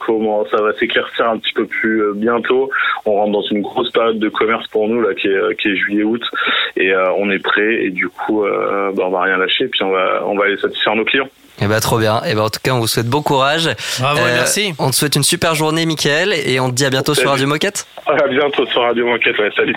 comment 0.00 0.44
ça 0.50 0.60
va 0.60 0.72
s'éclaircir 0.74 1.28
un 1.28 1.38
petit 1.38 1.52
peu 1.52 1.66
plus 1.66 2.02
bientôt. 2.14 2.70
On 3.04 3.12
rentre 3.12 3.32
dans 3.32 3.42
une 3.42 3.62
grosse 3.62 3.90
période 3.92 4.18
de 4.18 4.28
commerce 4.28 4.66
pour 4.68 4.88
nous 4.88 5.00
là, 5.00 5.14
qui 5.14 5.28
est, 5.28 5.60
qui 5.60 5.68
est 5.68 5.76
juillet-août, 5.76 6.22
et 6.76 6.92
on 7.16 7.30
est 7.30 7.38
prêt. 7.38 7.84
Et 7.84 7.90
du 7.90 8.08
coup, 8.08 8.42
bah, 8.42 9.04
on 9.06 9.10
va 9.10 9.22
rien 9.22 9.36
lâcher. 9.36 9.68
Puis 9.68 9.82
on 9.84 9.90
va, 9.90 10.22
on 10.26 10.36
va 10.36 10.46
aller 10.46 10.56
satisfaire 10.56 10.96
nos 10.96 11.04
clients. 11.04 11.28
Eh 11.60 11.66
ben 11.66 11.80
trop 11.80 11.98
bien. 11.98 12.22
Et 12.24 12.34
ben 12.34 12.42
en 12.42 12.50
tout 12.50 12.60
cas, 12.62 12.72
on 12.72 12.80
vous 12.80 12.86
souhaite 12.86 13.06
bon 13.06 13.22
courage. 13.22 13.70
Bravo 13.98 14.20
et 14.20 14.32
merci. 14.32 14.74
On 14.78 14.90
te 14.90 14.96
souhaite 14.96 15.16
une 15.16 15.22
super 15.22 15.54
journée, 15.54 15.86
Mickaël, 15.86 16.32
et 16.32 16.60
on 16.60 16.68
te 16.70 16.74
dit 16.74 16.84
à 16.84 16.90
bientôt 16.90 17.14
sur. 17.14 17.30
Radio 17.30 17.46
Moquette. 17.46 17.86
À 18.06 18.28
bientôt 18.28 18.66
sur 18.66 18.82
Radio 18.82 19.06
Moquette. 19.06 19.38
Ouais, 19.38 19.50
salut. 19.56 19.76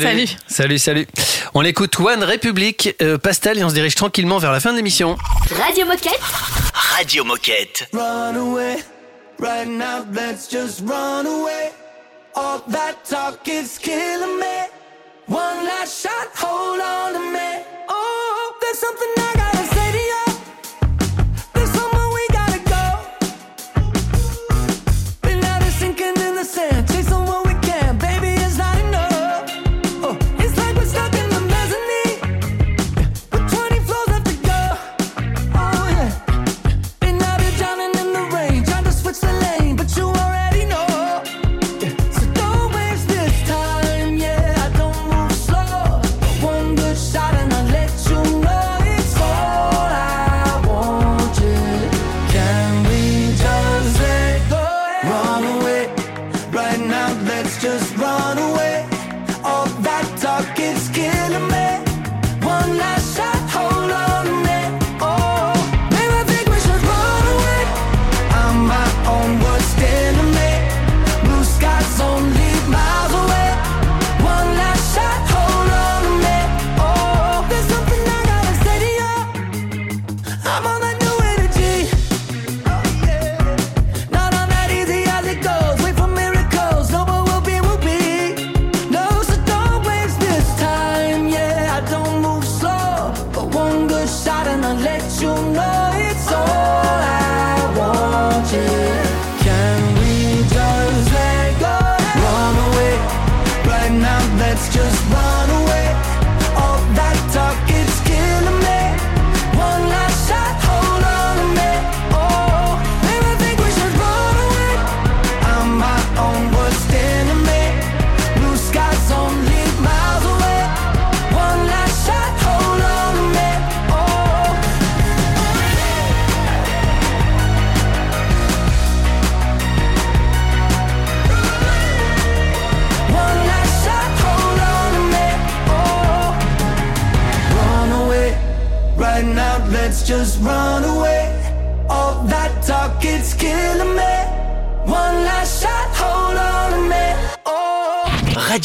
Salut. 0.00 0.28
Salut, 0.46 0.78
salut. 0.78 1.06
On 1.54 1.64
écoute 1.64 1.98
One 1.98 2.22
République, 2.22 2.94
euh, 3.02 3.18
Pastel, 3.18 3.58
et 3.58 3.64
on 3.64 3.68
se 3.68 3.74
dirige 3.74 3.94
tranquillement 3.94 4.38
vers 4.38 4.52
la 4.52 4.60
fin 4.60 4.72
de 4.72 4.76
l'émission. 4.76 5.16
Radio 5.64 5.86
Moquette. 5.86 6.20
Radio 6.96 7.24
Moquette. 7.24 7.88
Run 7.92 8.36
away, 8.36 8.76
right 9.40 9.68
now, 9.68 10.04
let's 10.12 10.48
just 10.50 10.82
run 10.86 11.26
away. 11.26 11.70
All 12.34 12.60
that 12.70 12.96
talk 13.08 13.48
is 13.48 13.78
killing 13.78 14.38
me. 14.38 14.68
One 15.28 15.64
last 15.64 16.02
shot, 16.02 16.28
hold 16.36 16.80
on 16.80 17.14
to 17.14 17.18
me. 17.18 17.64
Oh, 17.88 18.54
there's 18.60 18.78
something 18.78 19.08
I 19.16 19.32
gotta 19.36 19.55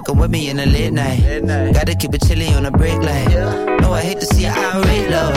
Fucking 0.00 0.18
with 0.20 0.30
me 0.30 0.48
in 0.48 0.56
the 0.56 0.66
late 0.66 0.92
night. 0.92 1.72
Gotta 1.74 1.94
keep 1.94 2.14
it 2.14 2.22
chilly 2.26 2.48
on 2.54 2.66
a 2.66 2.70
break 2.70 2.98
light. 3.02 3.28
No, 3.80 3.92
I 3.92 4.00
hate 4.00 4.20
to 4.20 4.26
see 4.26 4.44
you 4.44 4.48
irate, 4.48 5.10
love. 5.10 5.34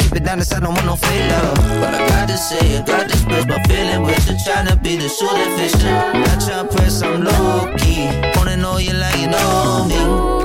Keep 0.00 0.16
it 0.16 0.24
down, 0.24 0.38
the 0.38 0.44
side, 0.44 0.62
don't 0.62 0.74
want 0.74 0.86
no 0.86 0.96
fake 0.96 1.30
love. 1.30 1.56
But 1.80 1.94
I 1.94 2.08
gotta 2.08 2.36
say, 2.36 2.78
I 2.78 2.82
gotta 2.82 3.04
express 3.04 3.46
my 3.46 3.62
feeling 3.64 4.02
with 4.02 4.28
you. 4.28 4.36
Tryna 4.44 4.82
be 4.82 4.96
the 4.96 5.08
shooting 5.08 5.52
fish. 5.56 5.74
Not 5.82 6.38
tryna 6.44 6.70
press, 6.70 7.02
I'm 7.02 7.24
low 7.24 7.74
key. 7.78 8.06
Wanna 8.36 8.56
know 8.56 8.76
you 8.78 8.92
like 8.92 9.18
you 9.18 9.28
know 9.28 9.86
me. 9.88 10.41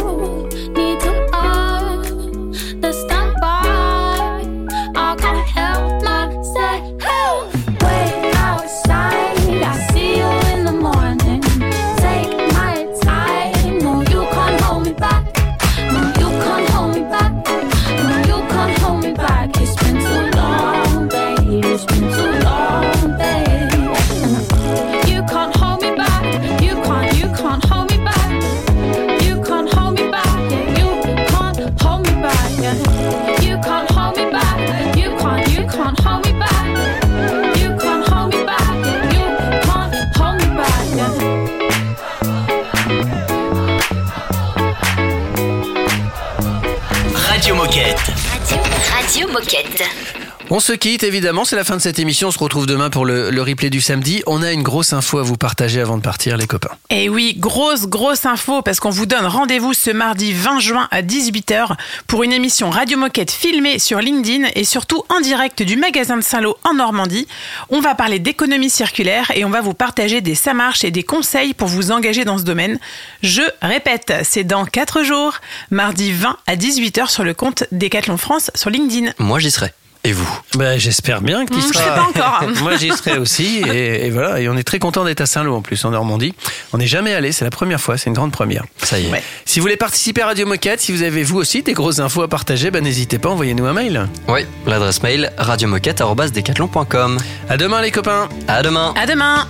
On 50.49 50.61
se 50.61 50.71
quitte 50.71 51.03
évidemment, 51.03 51.43
c'est 51.43 51.57
la 51.57 51.65
fin 51.65 51.75
de 51.75 51.81
cette 51.81 51.99
émission. 51.99 52.29
On 52.29 52.31
se 52.31 52.39
retrouve 52.39 52.67
demain 52.67 52.89
pour 52.89 53.05
le, 53.05 53.31
le 53.31 53.41
replay 53.41 53.69
du 53.69 53.81
samedi. 53.81 54.23
On 54.27 54.41
a 54.41 54.53
une 54.53 54.63
grosse 54.63 54.93
info 54.93 55.17
à 55.17 55.21
vous 55.21 55.35
partager 55.35 55.81
avant 55.81 55.97
de 55.97 56.01
partir, 56.01 56.37
les 56.37 56.47
copains. 56.47 56.71
Et 56.89 57.09
oui, 57.09 57.35
grosse, 57.37 57.85
grosse 57.87 58.25
info, 58.25 58.61
parce 58.61 58.79
qu'on 58.79 58.89
vous 58.89 59.05
donne 59.05 59.25
rendez-vous 59.25 59.73
ce 59.73 59.91
mardi 59.91 60.31
20 60.31 60.59
juin 60.61 60.87
à 60.91 61.01
18h 61.01 61.75
pour 62.07 62.23
une 62.23 62.31
émission 62.31 62.69
Radio 62.69 62.97
Moquette 62.97 63.29
filmée 63.29 63.77
sur 63.77 63.99
LinkedIn 63.99 64.47
et 64.55 64.63
surtout 64.63 65.03
en 65.09 65.19
direct 65.19 65.63
du 65.63 65.75
magasin 65.75 66.15
de 66.15 66.23
Saint-Lô 66.23 66.55
en 66.63 66.75
Normandie. 66.75 67.27
On 67.69 67.81
va 67.81 67.93
parler 67.93 68.19
d'économie 68.19 68.69
circulaire 68.69 69.29
et 69.35 69.43
on 69.43 69.49
va 69.49 69.59
vous 69.59 69.73
partager 69.73 70.21
des 70.21 70.35
ça 70.35 70.53
marche 70.53 70.85
et 70.85 70.91
des 70.91 71.03
conseils 71.03 71.55
pour 71.55 71.67
vous 71.67 71.91
engager 71.91 72.23
dans 72.23 72.37
ce 72.37 72.43
domaine. 72.43 72.79
Je 73.21 73.41
répète, 73.61 74.13
c'est 74.23 74.45
dans 74.45 74.63
4 74.63 75.03
jours, 75.03 75.33
mardi 75.71 76.13
20 76.13 76.37
à 76.47 76.55
18h 76.55 77.09
sur 77.09 77.25
le 77.25 77.33
compte 77.33 77.65
Décathlon 77.73 78.15
France 78.15 78.49
sur 78.55 78.69
LinkedIn. 78.69 79.11
Moi, 79.19 79.39
j'y 79.39 79.51
serai. 79.51 79.73
Et 80.07 80.13
vous 80.13 80.39
Ben, 80.57 80.79
J'espère 80.79 81.21
bien 81.21 81.45
que 81.45 81.53
tu 81.53 81.59
je 81.59 81.67
seras. 81.67 81.83
sais 81.83 81.89
pas 81.89 82.03
encore. 82.39 82.43
Moi, 82.61 82.77
j'y 82.77 82.89
serai 82.91 83.17
aussi. 83.17 83.57
Et, 83.67 84.05
et 84.05 84.09
voilà. 84.09 84.39
Et 84.39 84.47
on 84.47 84.55
est 84.55 84.63
très 84.63 84.79
content 84.79 85.03
d'être 85.03 85.19
à 85.19 85.25
Saint-Lô 85.25 85.53
en 85.53 85.61
plus, 85.61 85.83
en 85.83 85.91
Normandie. 85.91 86.33
On 86.71 86.77
n'est 86.77 86.87
jamais 86.87 87.13
allé. 87.13 87.33
C'est 87.33 87.43
la 87.43 87.51
première 87.51 87.81
fois. 87.81 87.97
C'est 87.97 88.09
une 88.09 88.13
grande 88.15 88.31
première. 88.31 88.63
Ça 88.81 88.97
y 88.99 89.07
est. 89.07 89.11
Ouais. 89.11 89.21
Si 89.43 89.59
vous 89.59 89.63
voulez 89.63 89.75
participer 89.75 90.21
à 90.21 90.27
Radio 90.27 90.47
Moquette, 90.47 90.79
si 90.79 90.93
vous 90.93 91.03
avez 91.03 91.23
vous 91.23 91.35
aussi 91.37 91.61
des 91.61 91.73
grosses 91.73 91.99
infos 91.99 92.21
à 92.21 92.29
partager, 92.29 92.71
ben, 92.71 92.81
n'hésitez 92.83 93.19
pas, 93.19 93.27
envoyez-nous 93.29 93.65
un 93.65 93.73
mail. 93.73 94.07
Oui, 94.29 94.45
l'adresse 94.65 95.03
mail 95.03 95.29
radiomoquette.com. 95.37 97.17
À 97.49 97.57
demain, 97.57 97.81
les 97.81 97.91
copains. 97.91 98.29
À 98.47 98.63
demain. 98.63 98.93
À 98.95 99.05
demain 99.05 99.45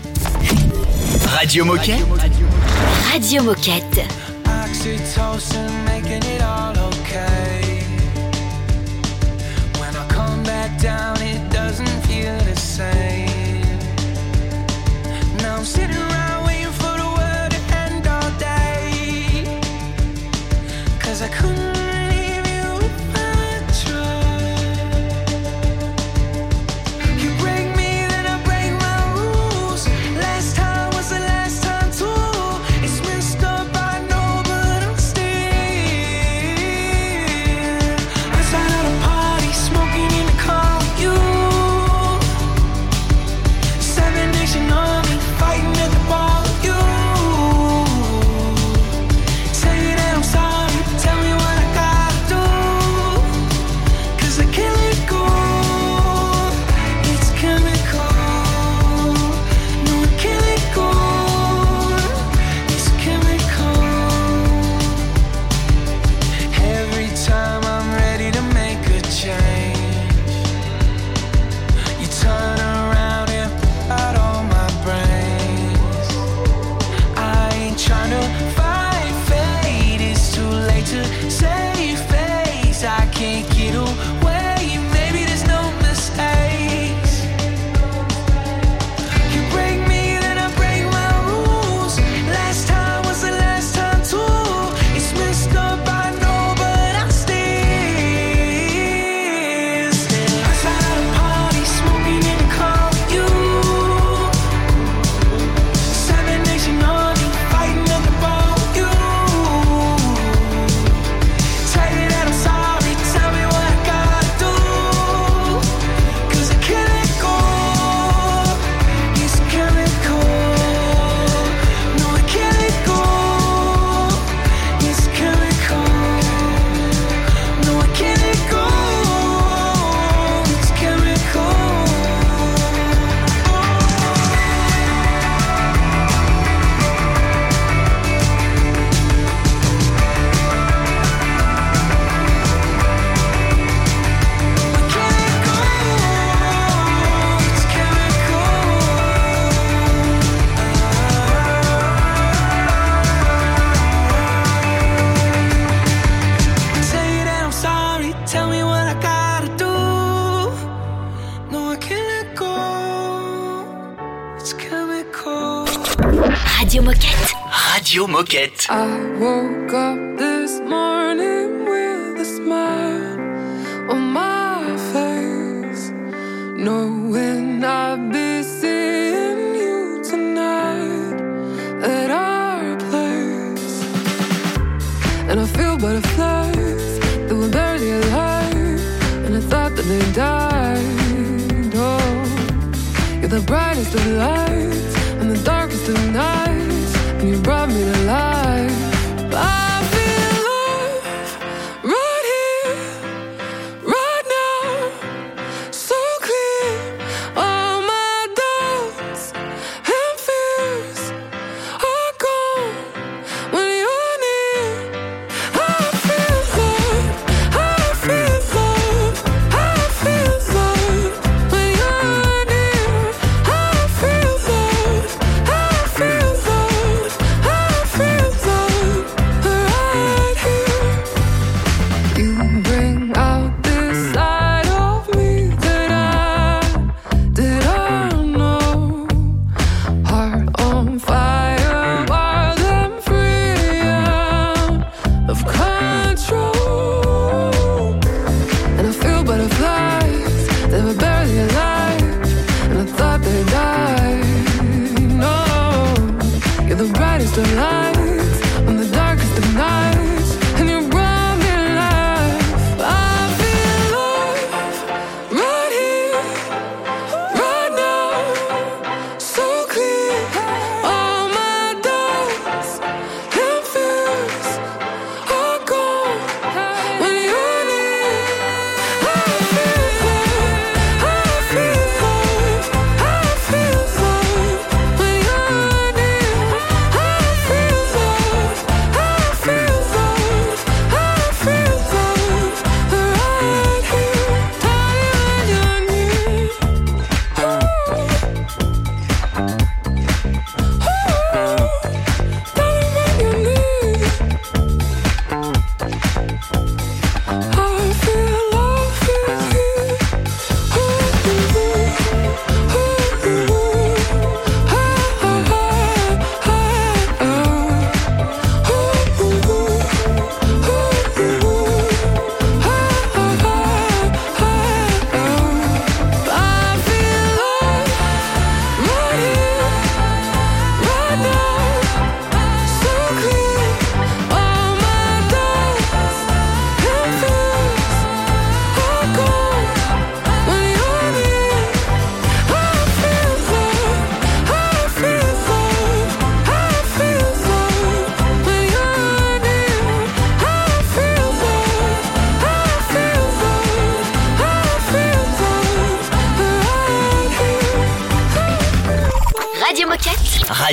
Radio 1.35 1.65
Moquette 1.65 1.99
Radio 3.11 3.43
Moquette. 3.43 4.01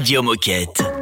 Radio 0.04 0.22
Moquette. 0.22 0.93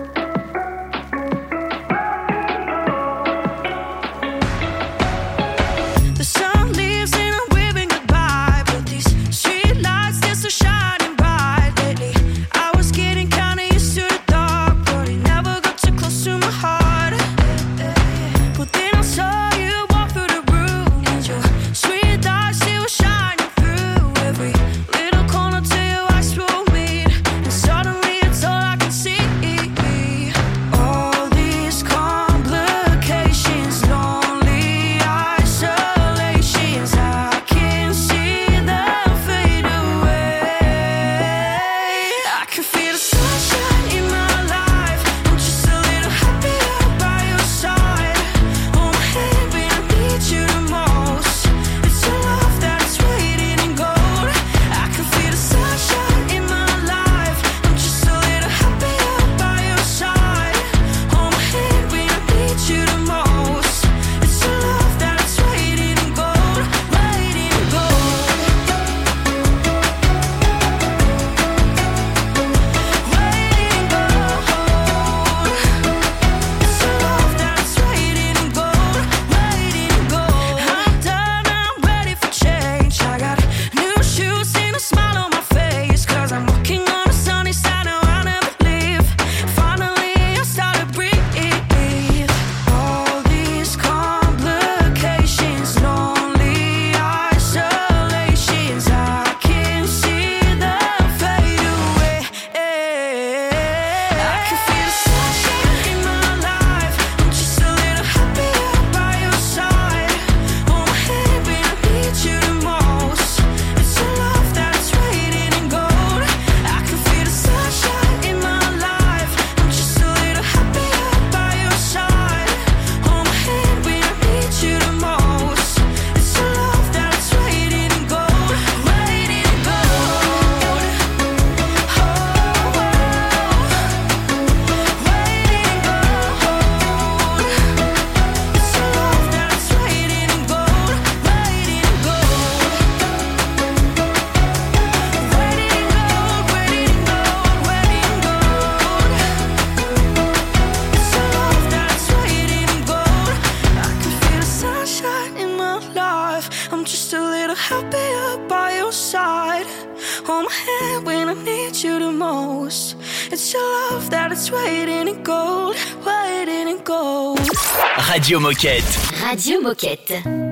Radio 169.32 169.62
Moquette. 169.62 170.51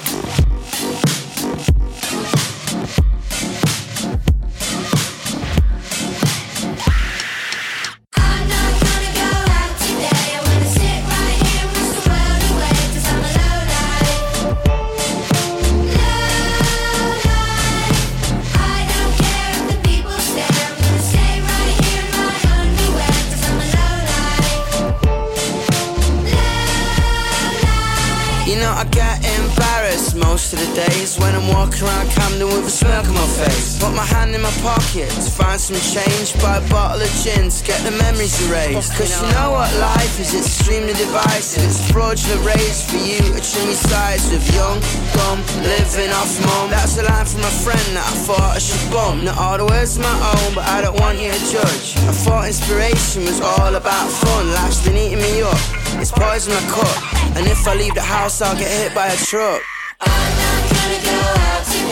Days 30.89 31.17
when 31.19 31.35
I'm 31.35 31.47
walking 31.47 31.83
around 31.83 32.09
Camden 32.09 32.47
with 32.47 32.65
a 32.65 32.73
smirk 32.73 33.05
on 33.05 33.13
my 33.13 33.29
face. 33.37 33.77
Put 33.77 33.93
my 33.93 34.05
hand 34.05 34.33
in 34.33 34.41
my 34.41 34.53
pocket 34.65 35.09
to 35.09 35.29
find 35.29 35.59
some 35.59 35.77
change, 35.77 36.33
buy 36.41 36.57
a 36.57 36.65
bottle 36.69 37.01
of 37.01 37.11
gin 37.21 37.49
to 37.49 37.61
get 37.63 37.79
the 37.85 37.91
memories 37.91 38.35
erased. 38.47 38.93
Cause 38.97 39.13
you 39.13 39.27
know 39.35 39.51
what 39.51 39.69
life 39.77 40.19
is, 40.19 40.33
it's 40.33 40.47
extremely 40.47 40.93
divisive. 40.93 41.63
It's 41.63 41.81
fraudulent 41.91 42.41
raised 42.45 42.89
for 42.89 42.97
you 42.97 43.21
to 43.21 43.41
trim 43.41 43.67
your 43.69 43.83
sides 43.91 44.31
with 44.31 44.45
young, 44.53 44.79
dumb, 45.13 45.39
living 45.61 46.11
off 46.17 46.31
mum. 46.45 46.69
That's 46.69 46.97
a 46.97 47.03
line 47.03 47.25
from 47.25 47.43
a 47.45 47.53
friend 47.61 47.87
that 47.95 48.05
I 48.05 48.15
thought 48.25 48.51
I 48.57 48.59
should 48.59 48.85
bump. 48.91 49.23
Not 49.23 49.37
all 49.37 49.57
the 49.57 49.65
words 49.65 49.99
my 49.99 50.09
own, 50.09 50.55
but 50.55 50.65
I 50.65 50.81
don't 50.81 50.97
want 50.99 51.19
you 51.19 51.31
to 51.31 51.41
judge. 51.51 51.97
I 52.09 52.13
thought 52.25 52.47
inspiration 52.47 53.25
was 53.29 53.41
all 53.41 53.75
about 53.75 54.07
fun. 54.09 54.49
Life's 54.57 54.81
been 54.85 54.97
eating 54.97 55.21
me 55.21 55.41
up. 55.41 55.61
It's 56.01 56.11
poison 56.11 56.53
my 56.53 56.63
cup. 56.73 56.97
And 57.37 57.45
if 57.47 57.67
I 57.67 57.75
leave 57.75 57.95
the 57.95 58.01
house, 58.01 58.41
I'll 58.41 58.57
get 58.57 58.69
hit 58.69 58.93
by 58.95 59.07
a 59.07 59.17
truck. 59.17 59.61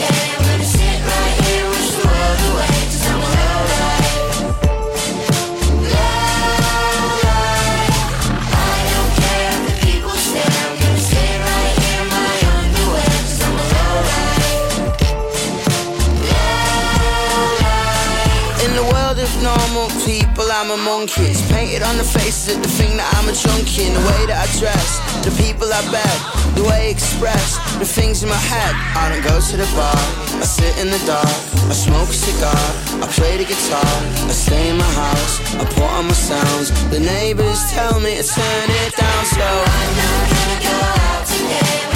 Yeah. 0.00 0.29
I'm 20.60 20.70
a 20.70 20.76
monkey. 20.76 21.24
It's 21.24 21.40
painted 21.50 21.80
on 21.80 21.96
the 21.96 22.04
faces 22.04 22.54
of 22.54 22.62
the 22.62 22.68
thing 22.68 22.98
that 23.00 23.08
I'm 23.16 23.24
a 23.24 23.32
junkie. 23.32 23.88
In 23.88 23.96
the 23.96 24.04
way 24.04 24.28
that 24.28 24.44
I 24.44 24.48
dress, 24.60 25.00
the 25.24 25.32
people 25.40 25.64
I 25.72 25.80
bet, 25.88 26.16
the 26.52 26.68
way 26.68 26.88
I 26.88 26.92
express, 26.92 27.56
the 27.80 27.88
things 27.88 28.20
in 28.22 28.28
my 28.28 28.36
head. 28.36 28.76
I 28.92 29.08
don't 29.08 29.24
go 29.24 29.40
to 29.40 29.56
the 29.56 29.64
bar, 29.72 29.96
I 30.36 30.44
sit 30.44 30.76
in 30.76 30.92
the 30.92 31.00
dark, 31.08 31.32
I 31.64 31.72
smoke 31.72 32.12
a 32.12 32.20
cigar, 32.28 32.60
I 33.00 33.08
play 33.08 33.40
the 33.40 33.48
guitar, 33.48 33.88
I 34.28 34.36
stay 34.36 34.68
in 34.68 34.76
my 34.76 34.92
house, 35.00 35.40
I 35.56 35.64
put 35.64 35.88
on 35.96 36.12
my 36.12 36.12
sounds. 36.12 36.68
The 36.92 37.00
neighbors 37.00 37.56
tell 37.72 37.96
me 37.96 38.20
to 38.20 38.24
turn 38.28 38.68
it 38.84 38.92
down 39.00 39.24
slow. 39.32 39.56
I'm 39.64 39.92
not 39.96 40.24
gonna 40.28 40.60
go 40.60 40.76
out 41.08 41.24
today. 41.24 41.89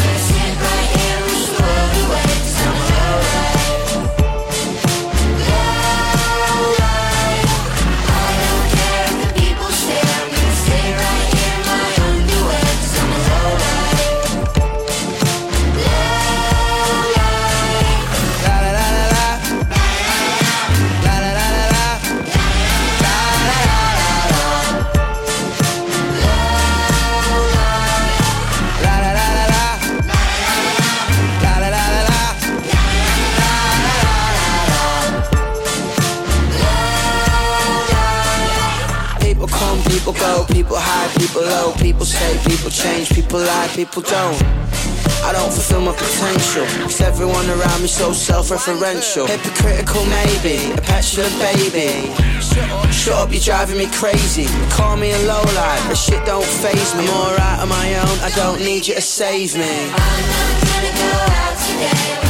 Change, 42.75 43.11
people 43.11 43.39
lie, 43.39 43.69
people 43.75 44.03
don't. 44.03 44.43
I 45.23 45.33
don't 45.33 45.51
fulfill 45.51 45.81
my 45.81 45.95
potential, 45.95 46.67
cause 46.83 47.01
everyone 47.01 47.49
around 47.49 47.81
me 47.81 47.87
so 47.89 48.13
self-referential. 48.13 49.27
Hypocritical 49.27 50.05
maybe, 50.07 50.73
a 50.73 50.81
petulant 50.83 51.33
baby. 51.39 52.13
Shut 52.93 53.15
up, 53.15 53.31
you're 53.31 53.41
driving 53.41 53.79
me 53.79 53.87
crazy. 53.87 54.47
Call 54.71 54.97
me 54.97 55.13
a 55.13 55.19
lowlife, 55.21 55.89
but 55.89 55.97
shit 55.97 56.25
don't 56.27 56.45
phase 56.45 56.95
me. 56.97 57.05
I'm 57.05 57.11
alright 57.11 57.61
on 57.61 57.69
my 57.69 57.95
own, 57.95 58.19
I 58.21 58.31
don't 58.35 58.61
need 58.61 58.87
you 58.87 58.97
to 58.97 59.01
save 59.01 59.55
me. 59.55 59.63
I'm 59.63 60.25
not 60.35 60.55
gonna 60.67 60.93
go 60.99 61.11
out 61.31 61.57
today. 61.67 62.24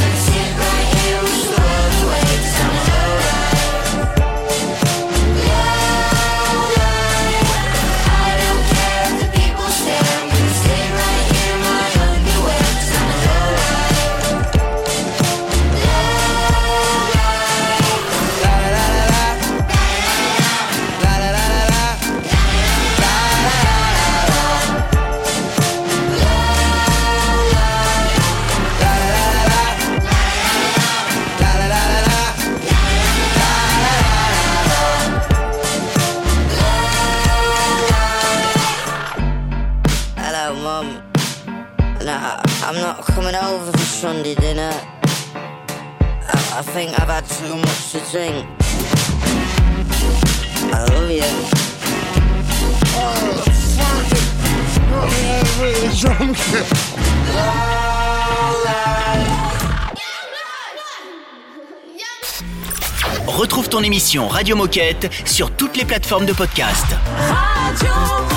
Coming 43.25 43.41
over 43.41 43.71
for 43.71 43.77
Sunday 43.79 44.35
dinner. 44.35 44.69
I, 45.33 46.59
I 46.59 46.61
think 46.61 46.91
I've 46.99 47.09
had 47.09 47.25
too 47.25 47.55
much 47.55 47.91
to 47.93 47.99
drink. 48.11 48.45
I 50.71 50.85
love 50.91 51.09
you. 51.09 51.23
Oh, 53.01 53.41
fuck 53.77 54.11
it. 54.11 54.25
Got 54.91 55.09
me 55.09 55.41
really 55.59 55.89
drunk. 55.97 56.37
Retrouve 63.27 63.69
ton 63.69 63.81
émission 63.81 64.27
Radio 64.27 64.55
Moquette 64.55 65.11
sur 65.25 65.49
toutes 65.51 65.77
les 65.77 65.85
plateformes 65.85 66.27
de 66.27 66.33
podcast. 66.33 66.85
Radio 67.17 68.34